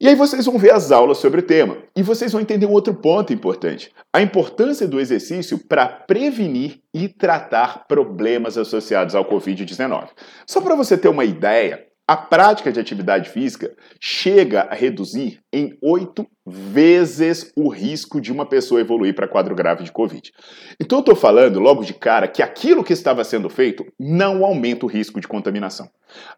e 0.03 0.09
aí 0.09 0.17
vocês 0.17 0.45
vão 0.47 0.59
ver 0.59 0.73
as 0.73 0.91
aulas 0.91 1.19
sobre 1.19 1.39
o 1.39 1.45
tema. 1.45 1.77
E 1.95 2.03
vocês 2.03 2.33
vão 2.33 2.41
entender 2.41 2.67
um 2.67 2.73
outro 2.73 2.93
ponto 2.93 3.33
importante: 3.33 3.93
a 4.13 4.21
importância 4.21 4.89
do 4.89 4.99
exercício 4.99 5.57
para 5.57 5.87
prevenir 5.87 6.81
e 6.93 7.09
tratar 7.09 7.87
problemas 7.87 8.59
associados 8.59 9.15
ao 9.15 9.25
Covid-19. 9.25 10.09
Só 10.45 10.61
para 10.61 10.75
você 10.75 10.99
ter 10.99 11.07
uma 11.07 11.25
ideia, 11.25 11.87
a 12.07 12.17
prática 12.17 12.73
de 12.73 12.81
atividade 12.81 13.31
física 13.31 13.73
chega 14.01 14.63
a 14.63 14.75
reduzir 14.75 15.41
em 15.53 15.79
oito 15.81 16.27
vezes 16.45 17.53
o 17.57 17.69
risco 17.69 18.21
de 18.21 18.33
uma 18.33 18.45
pessoa 18.45 18.81
evoluir 18.81 19.15
para 19.15 19.29
quadro 19.29 19.55
grave 19.55 19.85
de 19.85 19.93
Covid. 19.93 20.33
Então 20.81 20.99
eu 20.99 21.03
estou 21.03 21.15
falando 21.15 21.61
logo 21.61 21.85
de 21.85 21.95
cara 21.95 22.27
que 22.27 22.43
aquilo 22.43 22.83
que 22.83 22.93
estava 22.93 23.23
sendo 23.23 23.49
feito 23.49 23.87
não 23.99 24.45
aumenta 24.45 24.85
o 24.85 24.89
risco 24.89 25.21
de 25.21 25.29
contaminação. 25.29 25.89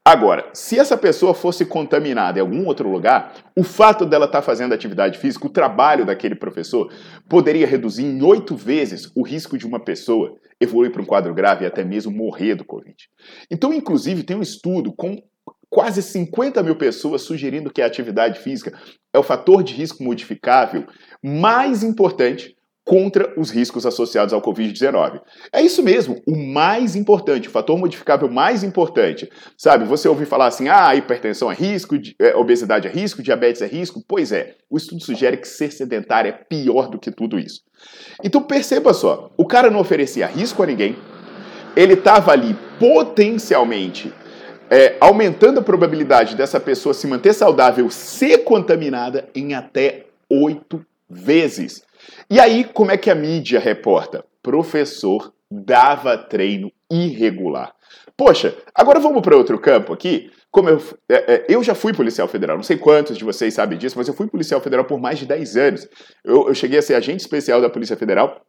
Agora, 0.04 0.50
se 0.52 0.78
essa 0.78 0.98
pessoa 0.98 1.32
fosse 1.32 1.64
contaminada 1.64 2.38
em 2.38 2.42
algum 2.42 2.66
outro 2.66 2.90
lugar, 2.90 3.34
o 3.56 3.64
fato 3.64 4.04
dela 4.04 4.26
estar 4.26 4.40
tá 4.40 4.44
fazendo 4.44 4.74
atividade 4.74 5.18
física, 5.18 5.46
o 5.46 5.50
trabalho 5.50 6.04
daquele 6.04 6.34
professor, 6.34 6.92
poderia 7.26 7.66
reduzir 7.66 8.04
em 8.04 8.22
oito 8.22 8.54
vezes 8.54 9.10
o 9.16 9.22
risco 9.22 9.56
de 9.56 9.66
uma 9.66 9.80
pessoa 9.80 10.36
evoluir 10.60 10.92
para 10.92 11.02
um 11.02 11.06
quadro 11.06 11.34
grave 11.34 11.64
e 11.64 11.66
até 11.66 11.82
mesmo 11.82 12.12
morrer 12.12 12.54
do 12.54 12.64
Covid. 12.64 12.94
Então, 13.50 13.72
inclusive, 13.72 14.22
tem 14.22 14.36
um 14.36 14.42
estudo 14.42 14.92
com 14.92 15.20
quase 15.74 16.00
50 16.02 16.62
mil 16.62 16.76
pessoas 16.76 17.22
sugerindo 17.22 17.68
que 17.68 17.82
a 17.82 17.86
atividade 17.86 18.38
física 18.38 18.72
é 19.12 19.18
o 19.18 19.24
fator 19.24 19.60
de 19.60 19.74
risco 19.74 20.04
modificável 20.04 20.86
mais 21.20 21.82
importante 21.82 22.56
contra 22.84 23.34
os 23.36 23.50
riscos 23.50 23.84
associados 23.84 24.32
ao 24.32 24.40
Covid-19. 24.40 25.20
É 25.52 25.60
isso 25.60 25.82
mesmo, 25.82 26.22
o 26.28 26.36
mais 26.36 26.94
importante, 26.94 27.48
o 27.48 27.50
fator 27.50 27.76
modificável 27.76 28.30
mais 28.30 28.62
importante. 28.62 29.28
Sabe, 29.58 29.84
você 29.84 30.06
ouve 30.06 30.24
falar 30.26 30.46
assim, 30.46 30.68
ah, 30.68 30.94
hipertensão 30.94 31.50
é 31.50 31.54
risco, 31.56 31.96
é, 32.20 32.36
obesidade 32.36 32.86
é 32.86 32.90
risco, 32.90 33.20
diabetes 33.20 33.60
é 33.60 33.66
risco. 33.66 34.00
Pois 34.06 34.30
é, 34.30 34.54
o 34.70 34.76
estudo 34.76 35.02
sugere 35.02 35.38
que 35.38 35.48
ser 35.48 35.72
sedentário 35.72 36.28
é 36.28 36.32
pior 36.32 36.88
do 36.88 37.00
que 37.00 37.10
tudo 37.10 37.36
isso. 37.36 37.62
Então 38.22 38.40
perceba 38.40 38.94
só, 38.94 39.32
o 39.36 39.44
cara 39.44 39.70
não 39.70 39.80
oferecia 39.80 40.28
risco 40.28 40.62
a 40.62 40.66
ninguém, 40.66 40.96
ele 41.74 41.94
estava 41.94 42.30
ali 42.30 42.56
potencialmente 42.78 44.12
é, 44.74 44.96
aumentando 45.00 45.60
a 45.60 45.62
probabilidade 45.62 46.34
dessa 46.34 46.58
pessoa 46.58 46.92
se 46.92 47.06
manter 47.06 47.32
saudável, 47.32 47.88
ser 47.88 48.38
contaminada 48.38 49.28
em 49.32 49.54
até 49.54 50.06
oito 50.28 50.84
vezes. 51.08 51.84
E 52.28 52.40
aí, 52.40 52.64
como 52.64 52.90
é 52.90 52.96
que 52.96 53.08
a 53.08 53.14
mídia 53.14 53.60
reporta? 53.60 54.24
Professor 54.42 55.32
dava 55.48 56.18
treino 56.18 56.72
irregular. 56.90 57.72
Poxa, 58.16 58.52
agora 58.74 58.98
vamos 58.98 59.22
para 59.22 59.36
outro 59.36 59.60
campo 59.60 59.92
aqui. 59.92 60.32
Como 60.50 60.68
eu, 60.68 60.82
é, 61.08 61.34
é, 61.34 61.46
eu 61.48 61.62
já 61.62 61.74
fui 61.76 61.92
policial 61.92 62.26
federal, 62.26 62.56
não 62.56 62.64
sei 62.64 62.76
quantos 62.76 63.16
de 63.16 63.22
vocês 63.22 63.54
sabem 63.54 63.78
disso, 63.78 63.96
mas 63.96 64.08
eu 64.08 64.14
fui 64.14 64.26
policial 64.26 64.60
federal 64.60 64.84
por 64.84 64.98
mais 64.98 65.20
de 65.20 65.26
10 65.26 65.56
anos. 65.56 65.88
Eu, 66.24 66.48
eu 66.48 66.54
cheguei 66.54 66.80
a 66.80 66.82
ser 66.82 66.94
agente 66.94 67.20
especial 67.20 67.60
da 67.60 67.70
Polícia 67.70 67.96
Federal 67.96 68.44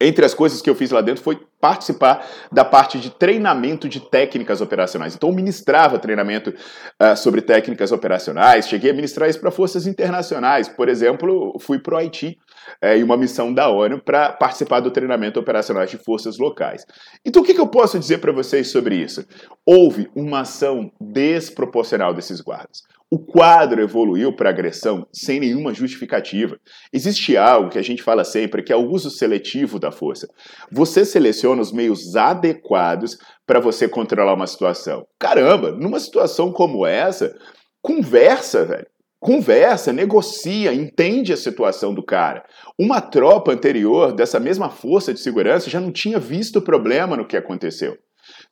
entre 0.00 0.24
as 0.24 0.34
coisas 0.34 0.62
que 0.62 0.70
eu 0.70 0.74
fiz 0.74 0.90
lá 0.90 1.00
dentro 1.00 1.22
foi 1.22 1.40
participar 1.60 2.24
da 2.52 2.64
parte 2.64 3.00
de 3.00 3.10
treinamento 3.10 3.88
de 3.88 3.98
técnicas 3.98 4.60
operacionais. 4.60 5.14
Então, 5.14 5.28
eu 5.28 5.34
ministrava 5.34 5.98
treinamento 5.98 6.50
uh, 6.50 7.16
sobre 7.16 7.42
técnicas 7.42 7.90
operacionais, 7.90 8.68
cheguei 8.68 8.92
a 8.92 8.94
ministrar 8.94 9.28
isso 9.28 9.40
para 9.40 9.50
forças 9.50 9.86
internacionais. 9.86 10.68
Por 10.68 10.88
exemplo, 10.88 11.58
fui 11.58 11.80
para 11.80 11.94
o 11.94 11.98
Haiti 11.98 12.38
uh, 12.82 12.86
em 12.96 13.02
uma 13.02 13.16
missão 13.16 13.52
da 13.52 13.68
ONU 13.68 14.00
para 14.00 14.32
participar 14.32 14.80
do 14.80 14.90
treinamento 14.90 15.40
operacional 15.40 15.84
de 15.84 15.98
forças 15.98 16.38
locais. 16.38 16.86
Então, 17.24 17.42
o 17.42 17.44
que, 17.44 17.54
que 17.54 17.60
eu 17.60 17.68
posso 17.68 17.98
dizer 17.98 18.18
para 18.18 18.30
vocês 18.30 18.70
sobre 18.70 18.94
isso? 18.94 19.26
Houve 19.66 20.08
uma 20.14 20.40
ação 20.40 20.92
desproporcional 21.00 22.14
desses 22.14 22.40
guardas. 22.40 22.82
O 23.10 23.18
quadro 23.18 23.80
evoluiu 23.80 24.36
para 24.36 24.50
agressão 24.50 25.06
sem 25.10 25.40
nenhuma 25.40 25.72
justificativa. 25.72 26.58
Existe 26.92 27.38
algo 27.38 27.70
que 27.70 27.78
a 27.78 27.82
gente 27.82 28.02
fala 28.02 28.22
sempre, 28.22 28.62
que 28.62 28.70
é 28.70 28.76
o 28.76 28.86
uso 28.86 29.10
seletivo 29.10 29.78
da 29.78 29.90
força. 29.90 30.28
Você 30.70 31.06
seleciona 31.06 31.62
os 31.62 31.72
meios 31.72 32.16
adequados 32.16 33.16
para 33.46 33.60
você 33.60 33.88
controlar 33.88 34.34
uma 34.34 34.46
situação. 34.46 35.06
Caramba, 35.18 35.72
numa 35.72 35.98
situação 35.98 36.52
como 36.52 36.86
essa, 36.86 37.34
conversa, 37.80 38.66
velho. 38.66 38.86
Conversa, 39.18 39.90
negocia, 39.90 40.72
entende 40.74 41.32
a 41.32 41.36
situação 41.36 41.94
do 41.94 42.04
cara. 42.04 42.44
Uma 42.78 43.00
tropa 43.00 43.52
anterior 43.52 44.12
dessa 44.12 44.38
mesma 44.38 44.68
força 44.68 45.14
de 45.14 45.20
segurança 45.20 45.70
já 45.70 45.80
não 45.80 45.90
tinha 45.90 46.20
visto 46.20 46.56
o 46.56 46.62
problema 46.62 47.16
no 47.16 47.26
que 47.26 47.38
aconteceu 47.38 47.98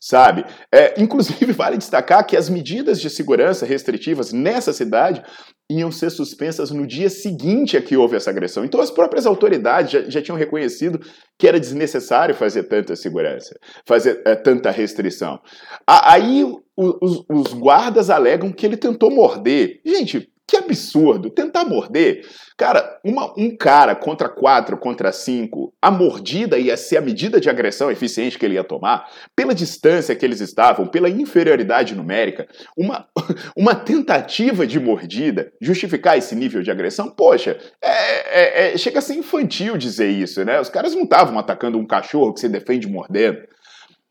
sabe? 0.01 0.45
É, 0.73 1.01
inclusive, 1.01 1.53
vale 1.53 1.77
destacar 1.77 2.27
que 2.27 2.37
as 2.37 2.49
medidas 2.49 3.01
de 3.01 3.11
segurança 3.11 3.67
restritivas 3.67 4.33
nessa 4.33 4.73
cidade 4.73 5.23
iam 5.69 5.91
ser 5.91 6.11
suspensas 6.11 6.71
no 6.71 6.87
dia 6.87 7.11
seguinte 7.11 7.77
a 7.77 7.83
que 7.83 7.97
houve 7.97 8.17
essa 8.17 8.31
agressão. 8.31 8.65
Então, 8.65 8.81
as 8.81 8.91
próprias 8.91 9.27
autoridades 9.27 9.91
já, 9.91 10.03
já 10.09 10.23
tinham 10.23 10.39
reconhecido 10.39 11.01
que 11.39 11.49
era 11.49 11.59
desnecessário 11.59 12.35
fazer 12.35 12.65
tanta 12.65 12.95
segurança, 12.95 13.59
fazer 13.85 14.23
é, 14.25 14.37
tanta 14.37 14.71
restrição. 14.71 15.41
Aí, 15.87 16.45
os, 16.77 17.25
os 17.29 17.53
guardas 17.53 18.11
alegam 18.11 18.53
que 18.53 18.65
ele 18.65 18.77
tentou 18.77 19.11
morder. 19.11 19.81
Gente, 19.85 20.31
Que 20.49 20.57
absurdo! 20.57 21.29
Tentar 21.29 21.65
morder. 21.65 22.25
Cara, 22.57 23.01
uma, 23.05 23.35
um 23.37 23.55
cara 23.57 23.97
contra 23.97 24.29
quatro, 24.29 24.79
contra 24.79 25.11
cinco, 25.11 25.75
a 25.83 25.91
mordida 25.91 26.57
ia 26.57 26.77
ser 26.77 26.99
a 26.99 27.01
medida 27.01 27.41
de 27.41 27.51
agressão 27.51 27.91
eficiente 27.91 28.39
que 28.39 28.47
ele 28.47 28.55
ia 28.55 28.63
tomar, 28.63 29.11
pela 29.35 29.55
distância 29.55 30.15
que 30.15 30.25
eles 30.25 30.41
estavam, 30.41 30.87
pela 30.87 31.09
inferioridade 31.11 31.97
numérica, 31.97 32.47
uma, 32.77 33.09
uma 33.57 33.75
tentativa 33.75 34.67
de 34.67 34.79
mordida 34.79 35.53
justificar 35.61 36.17
esse 36.17 36.37
nível 36.37 36.63
de 36.63 36.71
agressão, 36.71 37.11
poxa, 37.11 37.59
é, 37.83 37.91
é, 37.91 38.75
é, 38.75 38.79
chega 38.79 39.01
a 39.01 39.03
ser 39.03 39.15
infantil 39.15 39.77
dizer 39.77 40.09
isso, 40.09 40.45
né? 40.45 40.61
Os 40.61 40.71
caras 40.71 40.95
não 40.95 41.03
estavam 41.03 41.39
atacando 41.39 41.77
um 41.77 41.87
cachorro 41.87 42.33
que 42.33 42.41
se 42.41 42.49
defende 42.49 42.89
mordendo. 42.89 43.41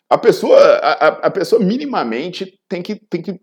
A 0.08 0.20
pessoa, 0.20 0.60
a, 0.60 1.08
a 1.08 1.32
pessoa 1.32 1.64
minimamente 1.64 2.60
tem 2.70 2.84
que, 2.84 2.96
tem 3.10 3.24
que 3.24 3.40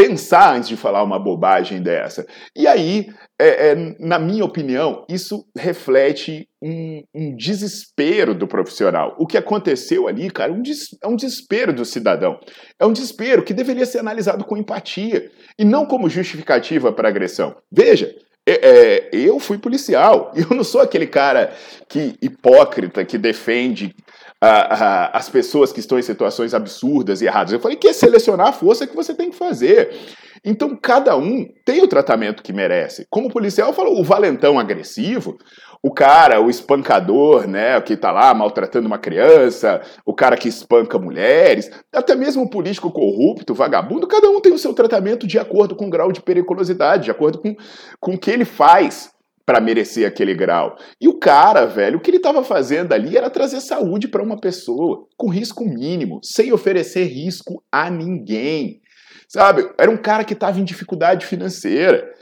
pensar 0.00 0.56
antes 0.56 0.70
de 0.70 0.78
falar 0.78 1.02
uma 1.02 1.18
bobagem 1.18 1.82
dessa. 1.82 2.26
E 2.56 2.66
aí, 2.66 3.10
é, 3.38 3.72
é, 3.72 3.74
na 3.98 4.18
minha 4.18 4.42
opinião, 4.42 5.04
isso 5.10 5.44
reflete 5.54 6.48
um, 6.62 7.02
um, 7.14 7.36
desespero 7.36 8.34
do 8.34 8.46
profissional. 8.46 9.14
O 9.18 9.26
que 9.26 9.36
aconteceu 9.36 10.08
ali, 10.08 10.30
cara, 10.30 10.52
um 10.52 10.62
des, 10.62 10.96
é 11.02 11.06
um 11.06 11.16
desespero 11.16 11.70
do 11.70 11.84
cidadão. 11.84 12.40
É 12.78 12.86
um 12.86 12.94
desespero 12.94 13.42
que 13.42 13.52
deveria 13.52 13.84
ser 13.84 13.98
analisado 13.98 14.42
com 14.42 14.56
empatia 14.56 15.30
e 15.58 15.66
não 15.66 15.84
como 15.84 16.08
justificativa 16.08 16.90
para 16.90 17.10
agressão. 17.10 17.54
Veja, 17.70 18.10
é, 18.46 18.52
é, 18.52 19.08
eu 19.12 19.38
fui 19.38 19.58
policial. 19.58 20.32
Eu 20.34 20.56
não 20.56 20.64
sou 20.64 20.80
aquele 20.80 21.06
cara 21.06 21.52
que 21.88 22.16
hipócrita 22.22 23.04
que 23.04 23.18
defende 23.18 23.94
as 24.40 25.28
pessoas 25.28 25.70
que 25.70 25.80
estão 25.80 25.98
em 25.98 26.02
situações 26.02 26.54
absurdas 26.54 27.20
e 27.20 27.26
erradas. 27.26 27.52
Eu 27.52 27.60
falei 27.60 27.76
que 27.76 27.88
é 27.88 27.92
selecionar 27.92 28.48
a 28.48 28.52
força 28.52 28.86
que 28.86 28.96
você 28.96 29.12
tem 29.12 29.30
que 29.30 29.36
fazer. 29.36 29.90
Então, 30.42 30.74
cada 30.74 31.14
um 31.16 31.46
tem 31.66 31.82
o 31.82 31.88
tratamento 31.88 32.42
que 32.42 32.52
merece. 32.52 33.06
Como 33.10 33.30
policial, 33.30 33.74
falou 33.74 34.00
o 34.00 34.04
valentão 34.04 34.58
agressivo, 34.58 35.36
o 35.82 35.92
cara, 35.92 36.40
o 36.40 36.48
espancador, 36.48 37.46
né, 37.46 37.78
que 37.82 37.92
está 37.92 38.10
lá 38.10 38.32
maltratando 38.32 38.86
uma 38.86 38.98
criança, 38.98 39.82
o 40.04 40.14
cara 40.14 40.38
que 40.38 40.48
espanca 40.48 40.98
mulheres, 40.98 41.70
até 41.92 42.14
mesmo 42.14 42.42
o 42.42 42.48
político 42.48 42.90
corrupto, 42.90 43.54
vagabundo, 43.54 44.06
cada 44.06 44.30
um 44.30 44.40
tem 44.40 44.52
o 44.52 44.58
seu 44.58 44.72
tratamento 44.72 45.26
de 45.26 45.38
acordo 45.38 45.76
com 45.76 45.86
o 45.86 45.90
grau 45.90 46.10
de 46.10 46.22
periculosidade, 46.22 47.04
de 47.04 47.10
acordo 47.10 47.38
com, 47.38 47.54
com 47.98 48.14
o 48.14 48.18
que 48.18 48.30
ele 48.30 48.46
faz 48.46 49.10
para 49.44 49.60
merecer 49.60 50.06
aquele 50.06 50.34
grau. 50.34 50.76
E 51.00 51.08
o 51.08 51.18
cara, 51.18 51.66
velho, 51.66 51.98
o 51.98 52.00
que 52.00 52.10
ele 52.10 52.18
estava 52.18 52.44
fazendo 52.44 52.92
ali 52.92 53.16
era 53.16 53.30
trazer 53.30 53.60
saúde 53.60 54.08
para 54.08 54.22
uma 54.22 54.40
pessoa, 54.40 55.06
com 55.16 55.28
risco 55.28 55.64
mínimo, 55.64 56.20
sem 56.22 56.52
oferecer 56.52 57.04
risco 57.04 57.62
a 57.70 57.90
ninguém. 57.90 58.80
Sabe? 59.28 59.70
Era 59.78 59.90
um 59.90 59.96
cara 59.96 60.24
que 60.24 60.34
estava 60.34 60.58
em 60.60 60.64
dificuldade 60.64 61.26
financeira. 61.26 62.12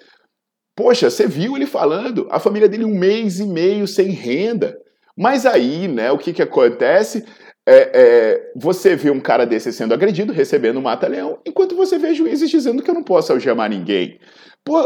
Poxa, 0.76 1.10
você 1.10 1.26
viu 1.26 1.56
ele 1.56 1.66
falando, 1.66 2.28
a 2.30 2.38
família 2.38 2.68
dele 2.68 2.84
um 2.84 2.98
mês 2.98 3.40
e 3.40 3.46
meio 3.46 3.87
sem 3.87 4.10
renda. 4.10 4.76
Mas 5.16 5.44
aí, 5.44 5.88
né, 5.88 6.12
o 6.12 6.18
que, 6.18 6.32
que 6.32 6.42
acontece? 6.42 7.25
É, 7.66 7.90
é, 7.92 8.52
você 8.56 8.94
vê 8.94 9.10
um 9.10 9.20
cara 9.20 9.44
desse 9.44 9.72
sendo 9.72 9.92
agredido, 9.92 10.32
recebendo 10.32 10.78
um 10.78 10.82
mata-leão, 10.82 11.38
enquanto 11.44 11.76
você 11.76 11.98
vê 11.98 12.14
juízes 12.14 12.48
dizendo 12.48 12.82
que 12.82 12.90
eu 12.90 12.94
não 12.94 13.02
posso 13.02 13.32
algemar 13.32 13.68
ninguém. 13.68 14.18
Pô, 14.68 14.82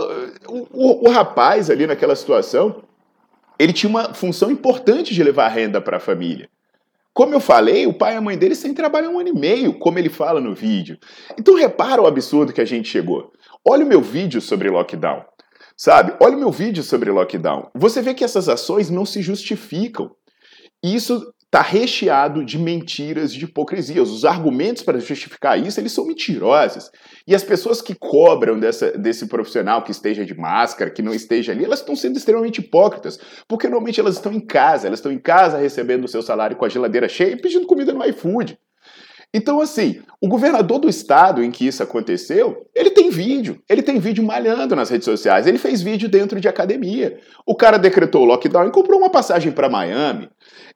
o, 0.49 0.69
o, 0.73 1.09
o 1.09 1.11
rapaz 1.11 1.69
ali 1.69 1.89
naquela 1.89 2.15
situação, 2.15 2.85
ele 3.59 3.73
tinha 3.73 3.91
uma 3.91 4.15
função 4.15 4.49
importante 4.49 5.13
de 5.13 5.25
levar 5.25 5.49
renda 5.49 5.81
para 5.81 5.97
a 5.97 6.01
família. 6.01 6.49
Como 7.13 7.35
eu 7.35 7.41
falei, 7.41 7.85
o 7.85 7.93
pai 7.93 8.15
e 8.15 8.17
a 8.17 8.21
mãe 8.21 8.39
dele 8.39 8.55
sem 8.55 8.73
trabalhar 8.73 9.11
um 9.11 9.19
ano 9.19 9.31
e 9.31 9.33
meio, 9.33 9.77
como 9.81 9.99
ele 9.99 10.09
fala 10.09 10.41
no 10.41 10.55
vídeo. 10.55 10.97
Então 11.37 11.57
repara 11.57 12.01
o 12.01 12.07
absurdo 12.07 12.53
que 12.53 12.61
a 12.61 12.65
gente 12.65 12.89
chegou. 12.89 13.33
Olha 13.69 13.85
o 13.85 13.89
meu 13.89 14.01
vídeo 14.01 14.41
sobre 14.41 14.71
lockdown. 14.71 15.25
Sabe? 15.77 16.15
Olha 16.21 16.37
o 16.37 16.41
meu 16.41 16.53
vídeo 16.53 16.85
sobre 16.85 17.11
lockdown. 17.11 17.69
Você 17.75 18.01
vê 18.01 18.15
que 18.15 18.23
essas 18.23 18.49
ações 18.49 18.89
não 18.89 19.05
se 19.05 19.21
justificam. 19.21 20.13
Isso 20.81 21.35
está 21.53 21.61
recheado 21.61 22.43
de 22.43 22.59
mentiras, 22.59 23.31
de 23.31 23.45
hipocrisias. 23.45 24.09
Os 24.09 24.25
argumentos 24.25 24.83
para 24.83 24.99
justificar 24.99 25.61
isso, 25.61 25.79
eles 25.79 25.93
são 25.93 26.07
mentirosos. 26.07 26.91
E 27.29 27.35
as 27.35 27.45
pessoas 27.45 27.83
que 27.83 27.95
cobram 27.95 28.59
dessa, 28.59 28.93
desse 28.93 29.27
profissional 29.27 29.83
que 29.83 29.91
esteja 29.91 30.25
de 30.25 30.35
máscara, 30.35 30.91
que 30.91 31.03
não 31.03 31.13
esteja 31.13 31.53
ali, 31.53 31.67
elas 31.67 31.81
estão 31.81 31.95
sendo 31.95 32.17
extremamente 32.17 32.61
hipócritas, 32.61 33.21
porque 33.47 33.69
normalmente 33.69 34.01
elas 34.01 34.15
estão 34.15 34.33
em 34.33 34.41
casa, 34.41 34.87
elas 34.87 35.01
estão 35.01 35.13
em 35.13 35.19
casa 35.19 35.59
recebendo 35.59 36.07
o 36.07 36.09
seu 36.09 36.23
salário 36.23 36.57
com 36.57 36.65
a 36.65 36.71
geladeira 36.71 37.07
cheia 37.07 37.33
e 37.33 37.37
pedindo 37.37 37.67
comida 37.67 37.93
no 37.93 38.03
iFood. 38.03 38.59
Então, 39.35 39.61
assim, 39.61 40.03
o 40.21 40.29
governador 40.29 40.79
do 40.79 40.89
estado 40.89 41.43
em 41.43 41.51
que 41.51 41.67
isso 41.67 41.83
aconteceu, 41.83 42.67
ele 42.75 42.91
tem 42.91 43.11
vídeo. 43.11 43.61
Ele 43.69 43.83
tem 43.83 43.99
vídeo 43.99 44.23
malhando 44.23 44.77
nas 44.77 44.91
redes 44.91 45.07
sociais. 45.07 45.47
Ele 45.47 45.59
fez 45.59 45.81
vídeo 45.81 46.09
dentro 46.09 46.39
de 46.39 46.49
academia. 46.49 47.19
O 47.47 47.57
cara 47.57 47.79
decretou 47.79 48.23
o 48.23 48.25
lockdown 48.27 48.69
e 48.69 48.71
comprou 48.71 49.01
uma 49.01 49.11
passagem 49.11 49.51
para 49.51 49.71
Miami. 49.71 50.29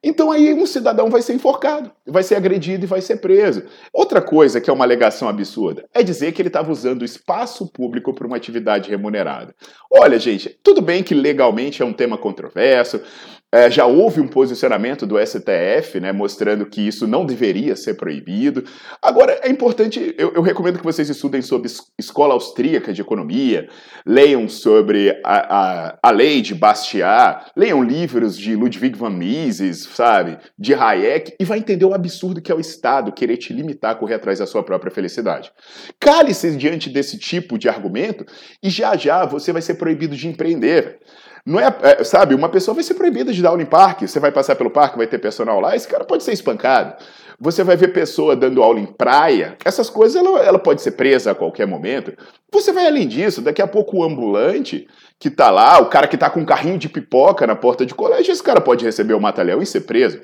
Então 0.03 0.31
aí 0.31 0.53
um 0.53 0.65
cidadão 0.65 1.09
vai 1.09 1.21
ser 1.21 1.33
enforcado, 1.33 1.91
vai 2.05 2.23
ser 2.23 2.35
agredido 2.35 2.85
e 2.85 2.87
vai 2.87 3.01
ser 3.01 3.17
preso. 3.17 3.63
Outra 3.93 4.21
coisa 4.21 4.61
que 4.61 4.69
é 4.69 4.73
uma 4.73 4.85
alegação 4.85 5.27
absurda 5.27 5.85
é 5.93 6.03
dizer 6.03 6.31
que 6.31 6.41
ele 6.41 6.49
estava 6.49 6.71
usando 6.71 7.01
o 7.01 7.05
espaço 7.05 7.67
público 7.71 8.13
para 8.13 8.27
uma 8.27 8.37
atividade 8.37 8.89
remunerada. 8.89 9.55
Olha, 9.91 10.19
gente, 10.19 10.49
tudo 10.63 10.81
bem 10.81 11.03
que 11.03 11.15
legalmente 11.15 11.81
é 11.81 11.85
um 11.85 11.93
tema 11.93 12.17
controverso, 12.17 13.01
é, 13.49 13.71
já 13.71 13.85
houve 13.85 14.19
um 14.19 14.27
posicionamento 14.27 15.05
do 15.05 15.17
STF, 15.17 16.01
né, 16.01 16.11
mostrando 16.11 16.65
que 16.65 16.85
isso 16.85 17.07
não 17.07 17.25
deveria 17.25 17.77
ser 17.77 17.93
proibido. 17.93 18.63
Agora, 19.01 19.39
é 19.41 19.49
importante, 19.49 20.13
eu, 20.17 20.33
eu 20.33 20.41
recomendo 20.41 20.77
que 20.77 20.83
vocês 20.83 21.09
estudem 21.09 21.41
sobre 21.41 21.71
escola 21.97 22.33
austríaca 22.33 22.91
de 22.91 23.01
economia, 23.01 23.69
leiam 24.05 24.49
sobre 24.49 25.17
a, 25.23 25.55
a, 25.55 25.97
a 26.03 26.11
lei 26.11 26.41
de 26.41 26.53
Bastiat, 26.53 27.51
leiam 27.55 27.81
livros 27.81 28.37
de 28.37 28.53
Ludwig 28.53 28.97
van 28.97 29.11
Mises, 29.11 29.87
sabe, 29.93 30.37
de 30.59 30.73
Hayek, 30.73 31.35
e 31.39 31.45
vai 31.45 31.59
entender 31.59 31.85
o 31.85 31.93
absurdo 31.93 32.41
que 32.41 32.51
é 32.51 32.55
o 32.55 32.59
Estado 32.59 33.13
querer 33.13 33.37
te 33.37 33.53
limitar 33.53 33.91
a 33.91 33.95
correr 33.95 34.15
atrás 34.15 34.39
da 34.39 34.45
sua 34.45 34.61
própria 34.61 34.91
felicidade. 34.91 35.53
Cale-se 35.99 36.57
diante 36.57 36.89
desse 36.89 37.17
tipo 37.17 37.57
de 37.57 37.69
argumento 37.69 38.25
e 38.61 38.69
já 38.69 38.97
já 38.97 39.25
você 39.25 39.53
vai 39.53 39.61
ser 39.61 39.75
proibido 39.75 40.17
de 40.17 40.27
empreender. 40.27 40.99
Não 41.47 41.61
é, 41.61 41.73
é, 41.81 42.03
sabe, 42.03 42.35
uma 42.35 42.49
pessoa 42.49 42.75
vai 42.75 42.83
ser 42.83 42.95
proibida 42.95 43.31
de 43.31 43.41
dar 43.41 43.51
aula 43.51 43.61
em 43.61 43.65
parque, 43.65 44.05
você 44.05 44.19
vai 44.19 44.33
passar 44.33 44.57
pelo 44.57 44.69
parque, 44.69 44.97
vai 44.97 45.07
ter 45.07 45.17
personal 45.17 45.61
lá, 45.61 45.77
esse 45.77 45.87
cara 45.87 46.03
pode 46.03 46.21
ser 46.21 46.33
espancado. 46.33 47.01
Você 47.39 47.63
vai 47.63 47.77
ver 47.77 47.93
pessoa 47.93 48.35
dando 48.35 48.61
aula 48.61 48.81
em 48.81 48.85
praia, 48.85 49.55
essas 49.63 49.89
coisas 49.89 50.17
ela, 50.17 50.41
ela 50.41 50.59
pode 50.59 50.81
ser 50.81 50.91
presa 50.91 51.31
a 51.31 51.35
qualquer 51.35 51.65
momento. 51.65 52.11
Você 52.51 52.73
vai 52.73 52.85
além 52.85 53.07
disso, 53.07 53.41
daqui 53.41 53.61
a 53.61 53.67
pouco 53.67 53.95
o 53.95 54.03
ambulante 54.03 54.89
que 55.17 55.29
tá 55.29 55.49
lá, 55.49 55.79
o 55.79 55.85
cara 55.85 56.05
que 56.05 56.17
tá 56.17 56.29
com 56.29 56.41
um 56.41 56.45
carrinho 56.45 56.77
de 56.77 56.89
pipoca 56.89 57.47
na 57.47 57.55
porta 57.55 57.85
de 57.85 57.95
colégio, 57.95 58.33
esse 58.33 58.43
cara 58.43 58.59
pode 58.59 58.83
receber 58.83 59.13
o 59.13 59.21
matalhão 59.21 59.61
e 59.61 59.65
ser 59.65 59.81
preso. 59.81 60.19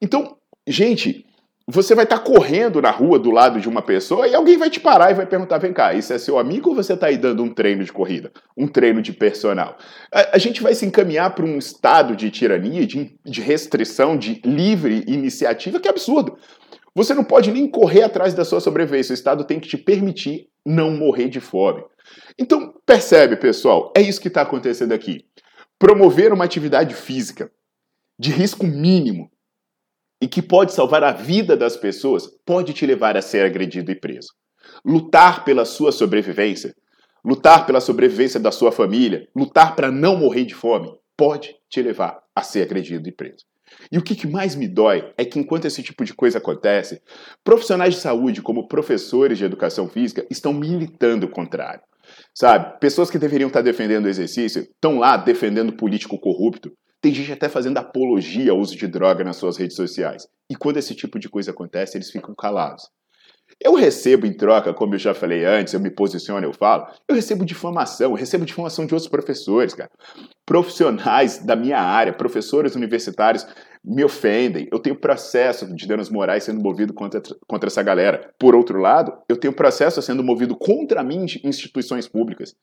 Então, 0.00 0.36
gente, 0.64 1.26
você 1.70 1.94
vai 1.94 2.04
estar 2.04 2.18
tá 2.18 2.24
correndo 2.24 2.80
na 2.80 2.90
rua 2.90 3.18
do 3.18 3.30
lado 3.30 3.60
de 3.60 3.68
uma 3.68 3.82
pessoa 3.82 4.26
e 4.26 4.34
alguém 4.34 4.56
vai 4.56 4.70
te 4.70 4.80
parar 4.80 5.10
e 5.10 5.14
vai 5.14 5.26
perguntar: 5.26 5.58
vem 5.58 5.72
cá, 5.72 5.92
isso 5.92 6.14
é 6.14 6.18
seu 6.18 6.38
amigo 6.38 6.70
ou 6.70 6.74
você 6.74 6.94
está 6.94 7.08
aí 7.08 7.18
dando 7.18 7.42
um 7.42 7.52
treino 7.52 7.84
de 7.84 7.92
corrida? 7.92 8.32
Um 8.56 8.66
treino 8.66 9.02
de 9.02 9.12
personal? 9.12 9.76
A, 10.10 10.36
a 10.36 10.38
gente 10.38 10.62
vai 10.62 10.74
se 10.74 10.86
encaminhar 10.86 11.34
para 11.34 11.44
um 11.44 11.58
estado 11.58 12.16
de 12.16 12.30
tirania, 12.30 12.86
de, 12.86 13.14
de 13.22 13.40
restrição, 13.42 14.16
de 14.16 14.40
livre 14.46 15.04
iniciativa, 15.06 15.78
que 15.78 15.86
é 15.86 15.90
absurdo. 15.90 16.38
Você 16.94 17.12
não 17.12 17.22
pode 17.22 17.52
nem 17.52 17.68
correr 17.68 18.02
atrás 18.02 18.32
da 18.32 18.46
sua 18.46 18.60
sobrevivência, 18.60 19.12
o 19.12 19.14
Estado 19.14 19.44
tem 19.44 19.60
que 19.60 19.68
te 19.68 19.76
permitir 19.76 20.48
não 20.66 20.90
morrer 20.90 21.28
de 21.28 21.38
fome. 21.38 21.84
Então, 22.36 22.74
percebe, 22.84 23.36
pessoal, 23.36 23.92
é 23.94 24.00
isso 24.00 24.20
que 24.20 24.28
está 24.28 24.40
acontecendo 24.40 24.92
aqui. 24.92 25.24
Promover 25.78 26.32
uma 26.32 26.44
atividade 26.44 26.94
física 26.94 27.52
de 28.18 28.32
risco 28.32 28.66
mínimo 28.66 29.30
e 30.20 30.26
que 30.26 30.42
pode 30.42 30.72
salvar 30.72 31.04
a 31.04 31.12
vida 31.12 31.56
das 31.56 31.76
pessoas, 31.76 32.28
pode 32.44 32.72
te 32.72 32.84
levar 32.84 33.16
a 33.16 33.22
ser 33.22 33.44
agredido 33.44 33.90
e 33.90 33.94
preso. 33.94 34.28
Lutar 34.84 35.44
pela 35.44 35.64
sua 35.64 35.92
sobrevivência, 35.92 36.74
lutar 37.24 37.66
pela 37.66 37.80
sobrevivência 37.80 38.40
da 38.40 38.50
sua 38.50 38.72
família, 38.72 39.26
lutar 39.34 39.76
para 39.76 39.90
não 39.90 40.16
morrer 40.16 40.44
de 40.44 40.54
fome, 40.54 40.90
pode 41.16 41.54
te 41.68 41.82
levar 41.82 42.20
a 42.34 42.42
ser 42.42 42.62
agredido 42.62 43.08
e 43.08 43.12
preso. 43.12 43.44
E 43.92 43.98
o 43.98 44.02
que 44.02 44.26
mais 44.26 44.54
me 44.54 44.66
dói 44.66 45.12
é 45.16 45.24
que 45.24 45.38
enquanto 45.38 45.66
esse 45.66 45.82
tipo 45.82 46.04
de 46.04 46.14
coisa 46.14 46.38
acontece, 46.38 47.00
profissionais 47.44 47.94
de 47.94 48.00
saúde, 48.00 48.42
como 48.42 48.66
professores 48.66 49.38
de 49.38 49.44
educação 49.44 49.88
física, 49.88 50.26
estão 50.30 50.52
militando 50.52 51.26
o 51.26 51.30
contrário. 51.30 51.82
Sabe? 52.34 52.78
Pessoas 52.80 53.10
que 53.10 53.18
deveriam 53.18 53.48
estar 53.48 53.60
defendendo 53.60 54.06
o 54.06 54.08
exercício 54.08 54.62
estão 54.62 54.98
lá 54.98 55.16
defendendo 55.16 55.72
político 55.72 56.18
corrupto, 56.18 56.72
tem 57.00 57.14
gente 57.14 57.32
até 57.32 57.48
fazendo 57.48 57.78
apologia 57.78 58.50
ao 58.52 58.58
uso 58.58 58.76
de 58.76 58.86
droga 58.86 59.24
nas 59.24 59.36
suas 59.36 59.56
redes 59.56 59.76
sociais. 59.76 60.26
E 60.50 60.56
quando 60.56 60.78
esse 60.78 60.94
tipo 60.94 61.18
de 61.18 61.28
coisa 61.28 61.50
acontece, 61.50 61.96
eles 61.96 62.10
ficam 62.10 62.34
calados. 62.34 62.90
Eu 63.60 63.74
recebo 63.74 64.26
em 64.26 64.32
troca, 64.32 64.74
como 64.74 64.94
eu 64.94 64.98
já 64.98 65.14
falei 65.14 65.44
antes, 65.44 65.72
eu 65.72 65.80
me 65.80 65.90
posiciono, 65.90 66.46
eu 66.46 66.52
falo, 66.52 66.86
eu 67.08 67.14
recebo 67.14 67.44
difamação, 67.44 68.10
eu 68.10 68.16
recebo 68.16 68.44
difamação 68.44 68.86
de 68.86 68.94
outros 68.94 69.10
professores, 69.10 69.74
cara. 69.74 69.90
Profissionais 70.46 71.38
da 71.38 71.56
minha 71.56 71.80
área, 71.80 72.12
professores 72.12 72.76
universitários 72.76 73.46
me 73.84 74.04
ofendem. 74.04 74.68
Eu 74.70 74.78
tenho 74.78 74.94
processo 74.94 75.66
de 75.74 75.86
danos 75.88 76.10
morais 76.10 76.44
sendo 76.44 76.60
movido 76.60 76.92
contra, 76.92 77.20
contra 77.48 77.68
essa 77.68 77.82
galera. 77.82 78.32
Por 78.38 78.54
outro 78.54 78.78
lado, 78.78 79.12
eu 79.28 79.36
tenho 79.36 79.52
processo 79.52 80.00
sendo 80.02 80.22
movido 80.22 80.54
contra 80.56 81.02
mim 81.02 81.26
em 81.42 81.48
instituições 81.48 82.06
públicas. 82.06 82.54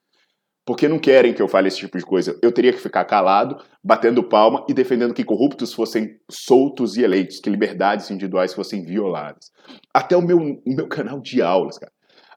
Porque 0.66 0.88
não 0.88 0.98
querem 0.98 1.34
que 1.34 1.42
eu 1.42 1.48
fale 1.48 1.68
esse 1.68 1.78
tipo 1.78 1.98
de 1.98 2.04
coisa. 2.04 2.38
Eu 2.42 2.52
teria 2.52 2.74
que 2.74 2.82
ficar 2.82 3.06
calado, 3.06 3.64
batendo 3.84 4.24
palma 4.24 4.66
e 4.68 4.74
defendendo 4.74 5.14
que 5.14 5.24
corruptos 5.24 5.72
fossem 5.74 6.20
soltos 6.30 6.98
e 6.98 7.04
eleitos, 7.04 7.40
que 7.40 7.50
liberdades 7.50 8.10
individuais 8.10 8.54
fossem 8.54 8.84
violadas. 8.84 9.52
Até 9.94 10.18
o 10.18 10.22
meu, 10.22 10.38
o 10.40 10.76
meu 10.76 10.88
canal 10.88 11.22
de 11.22 11.42
aulas, 11.42 11.78
cara. 11.78 11.92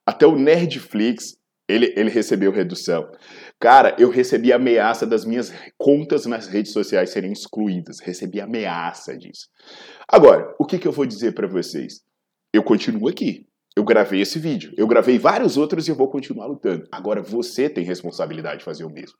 Até 0.07 0.27
o 0.27 0.37
Nerdflix, 0.37 1.38
ele, 1.67 1.93
ele 1.97 2.11
recebeu 2.11 2.53
redução. 2.53 3.11
Cara, 3.59 3.97
eu 3.99 4.11
recebi 4.11 4.53
ameaça 4.53 5.07
das 5.07 5.25
minhas 5.25 5.53
contas 5.79 6.27
nas 6.27 6.47
redes 6.47 6.73
sociais 6.73 7.11
serem 7.11 7.33
excluídas. 7.33 7.99
Recebi 8.01 8.41
ameaça 8.43 9.17
disso. 9.17 9.49
Agora, 10.07 10.55
o 10.59 10.67
que, 10.67 10.79
que 10.79 10.87
eu 10.87 10.93
vou 10.93 11.07
dizer 11.07 11.33
para 11.33 11.47
vocês? 11.47 12.03
Eu 12.53 12.62
continuo 12.62 13.09
aqui. 13.09 13.48
Eu 13.79 13.85
gravei 13.85 14.21
esse 14.21 14.41
vídeo. 14.41 14.75
Eu 14.77 14.88
gravei 14.88 15.21
vários 15.21 15.57
outros 15.57 15.87
e 15.87 15.93
eu 15.93 15.95
vou 15.95 16.09
continuar 16.09 16.47
lutando. 16.47 16.88
Agora 16.91 17.23
você 17.23 17.71
tem 17.71 17.85
responsabilidade 17.85 18.59
de 18.59 18.64
fazer 18.64 18.83
o 18.83 18.91
mesmo. 18.91 19.17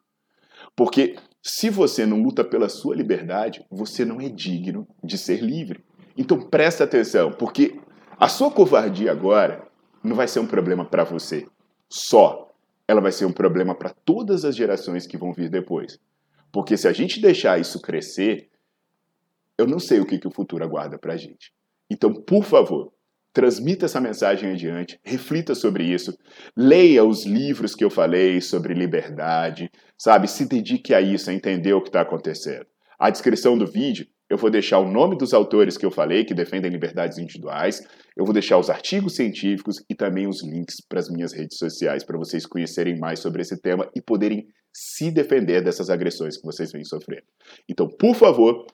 Porque 0.75 1.15
se 1.41 1.71
você 1.71 2.05
não 2.05 2.21
luta 2.21 2.43
pela 2.43 2.69
sua 2.69 2.97
liberdade, 2.97 3.65
você 3.71 4.05
não 4.05 4.21
é 4.21 4.29
digno 4.29 4.85
de 5.05 5.17
ser 5.17 5.41
livre. 5.41 5.85
Então 6.17 6.41
presta 6.41 6.83
atenção, 6.83 7.31
porque 7.31 7.79
a 8.19 8.27
sua 8.27 8.51
covardia 8.51 9.13
agora 9.13 9.65
não 10.03 10.17
vai 10.17 10.27
ser 10.27 10.41
um 10.41 10.47
problema 10.49 10.85
para 10.85 11.05
você 11.05 11.47
só. 11.89 12.53
Ela 12.89 13.01
vai 13.01 13.13
ser 13.13 13.27
um 13.27 13.33
problema 13.33 13.77
para 13.77 13.91
todas 13.91 14.45
as 14.45 14.57
gerações 14.57 15.07
que 15.07 15.17
vão 15.17 15.33
vir 15.33 15.49
depois. 15.49 16.01
Porque 16.51 16.77
se 16.77 16.89
a 16.89 16.93
gente 16.93 17.21
deixar 17.21 17.61
isso 17.61 17.81
crescer, 17.81 18.49
eu 19.57 19.69
não 19.69 19.79
sei 19.79 20.01
o 20.01 20.05
que, 20.05 20.19
que 20.19 20.27
o 20.27 20.35
futuro 20.35 20.65
aguarda 20.65 20.99
para 20.99 21.13
a 21.13 21.17
gente. 21.17 21.53
Então, 21.89 22.13
por 22.13 22.43
favor, 22.43 22.93
transmita 23.39 23.85
essa 23.85 24.01
mensagem 24.01 24.51
adiante, 24.51 24.99
reflita 25.05 25.55
sobre 25.55 25.85
isso, 25.85 26.13
leia 26.57 27.05
os 27.05 27.25
livros 27.25 27.77
que 27.77 27.85
eu 27.85 27.89
falei 27.89 28.41
sobre 28.41 28.75
liberdade, 28.75 29.71
sabe? 29.97 30.27
Se 30.27 30.45
dedique 30.45 30.93
a 30.93 31.01
isso, 31.01 31.31
a 31.31 31.33
entender 31.33 31.73
o 31.73 31.81
que 31.81 31.89
está 31.89 32.01
acontecendo. 32.01 32.67
A 32.99 33.09
descrição 33.11 33.57
do 33.57 33.65
vídeo, 33.65 34.09
eu 34.29 34.37
vou 34.37 34.51
deixar 34.51 34.81
o 34.81 34.91
nome 34.91 35.17
dos 35.17 35.33
autores 35.33 35.79
que 35.79 35.87
eu 35.87 35.91
falei 35.93 36.25
que 36.25 36.35
defendem 36.35 36.69
liberdades 36.69 37.17
individuais, 37.17 37.81
eu 38.17 38.25
vou 38.25 38.35
deixar 38.35 38.59
os 38.59 38.69
artigos 38.69 39.15
científicos 39.15 39.85
e 39.89 39.95
também 39.95 40.27
os 40.27 40.43
links 40.43 40.81
para 40.81 40.99
as 40.99 41.09
minhas 41.09 41.33
redes 41.33 41.59
sociais 41.59 42.03
para 42.03 42.19
vocês 42.19 42.45
conhecerem 42.45 42.99
mais 42.99 43.21
sobre 43.21 43.43
esse 43.43 43.57
tema 43.63 43.89
e 43.95 44.03
poderem 44.03 44.49
se 44.73 45.13
defender 45.13 45.63
dessas 45.63 45.91
agressões 45.91 46.37
que 46.37 46.45
vocês 46.45 46.73
vêm 46.73 46.85
sofrendo. 46.85 47.23
Então, 47.69 47.87
por 47.87 48.17
favor, 48.17 48.67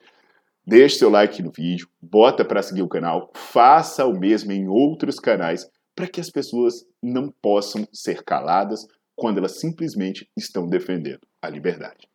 Deixe 0.67 0.97
seu 0.97 1.09
like 1.09 1.43
no 1.43 1.51
vídeo, 1.51 1.87
bota 2.01 2.43
para 2.43 2.63
seguir 2.63 2.81
o 2.81 2.87
canal, 2.87 3.31
faça 3.35 4.05
o 4.05 4.17
mesmo 4.17 4.51
em 4.51 4.67
outros 4.67 5.19
canais 5.19 5.69
para 5.95 6.07
que 6.07 6.19
as 6.19 6.29
pessoas 6.29 6.85
não 7.01 7.31
possam 7.41 7.87
ser 7.93 8.23
caladas 8.23 8.87
quando 9.15 9.37
elas 9.37 9.59
simplesmente 9.59 10.27
estão 10.35 10.67
defendendo 10.67 11.21
a 11.41 11.49
liberdade. 11.49 12.09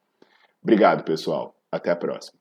Obrigado, 0.62 1.04
pessoal. 1.04 1.54
Até 1.70 1.90
a 1.90 1.96
próxima. 1.96 2.39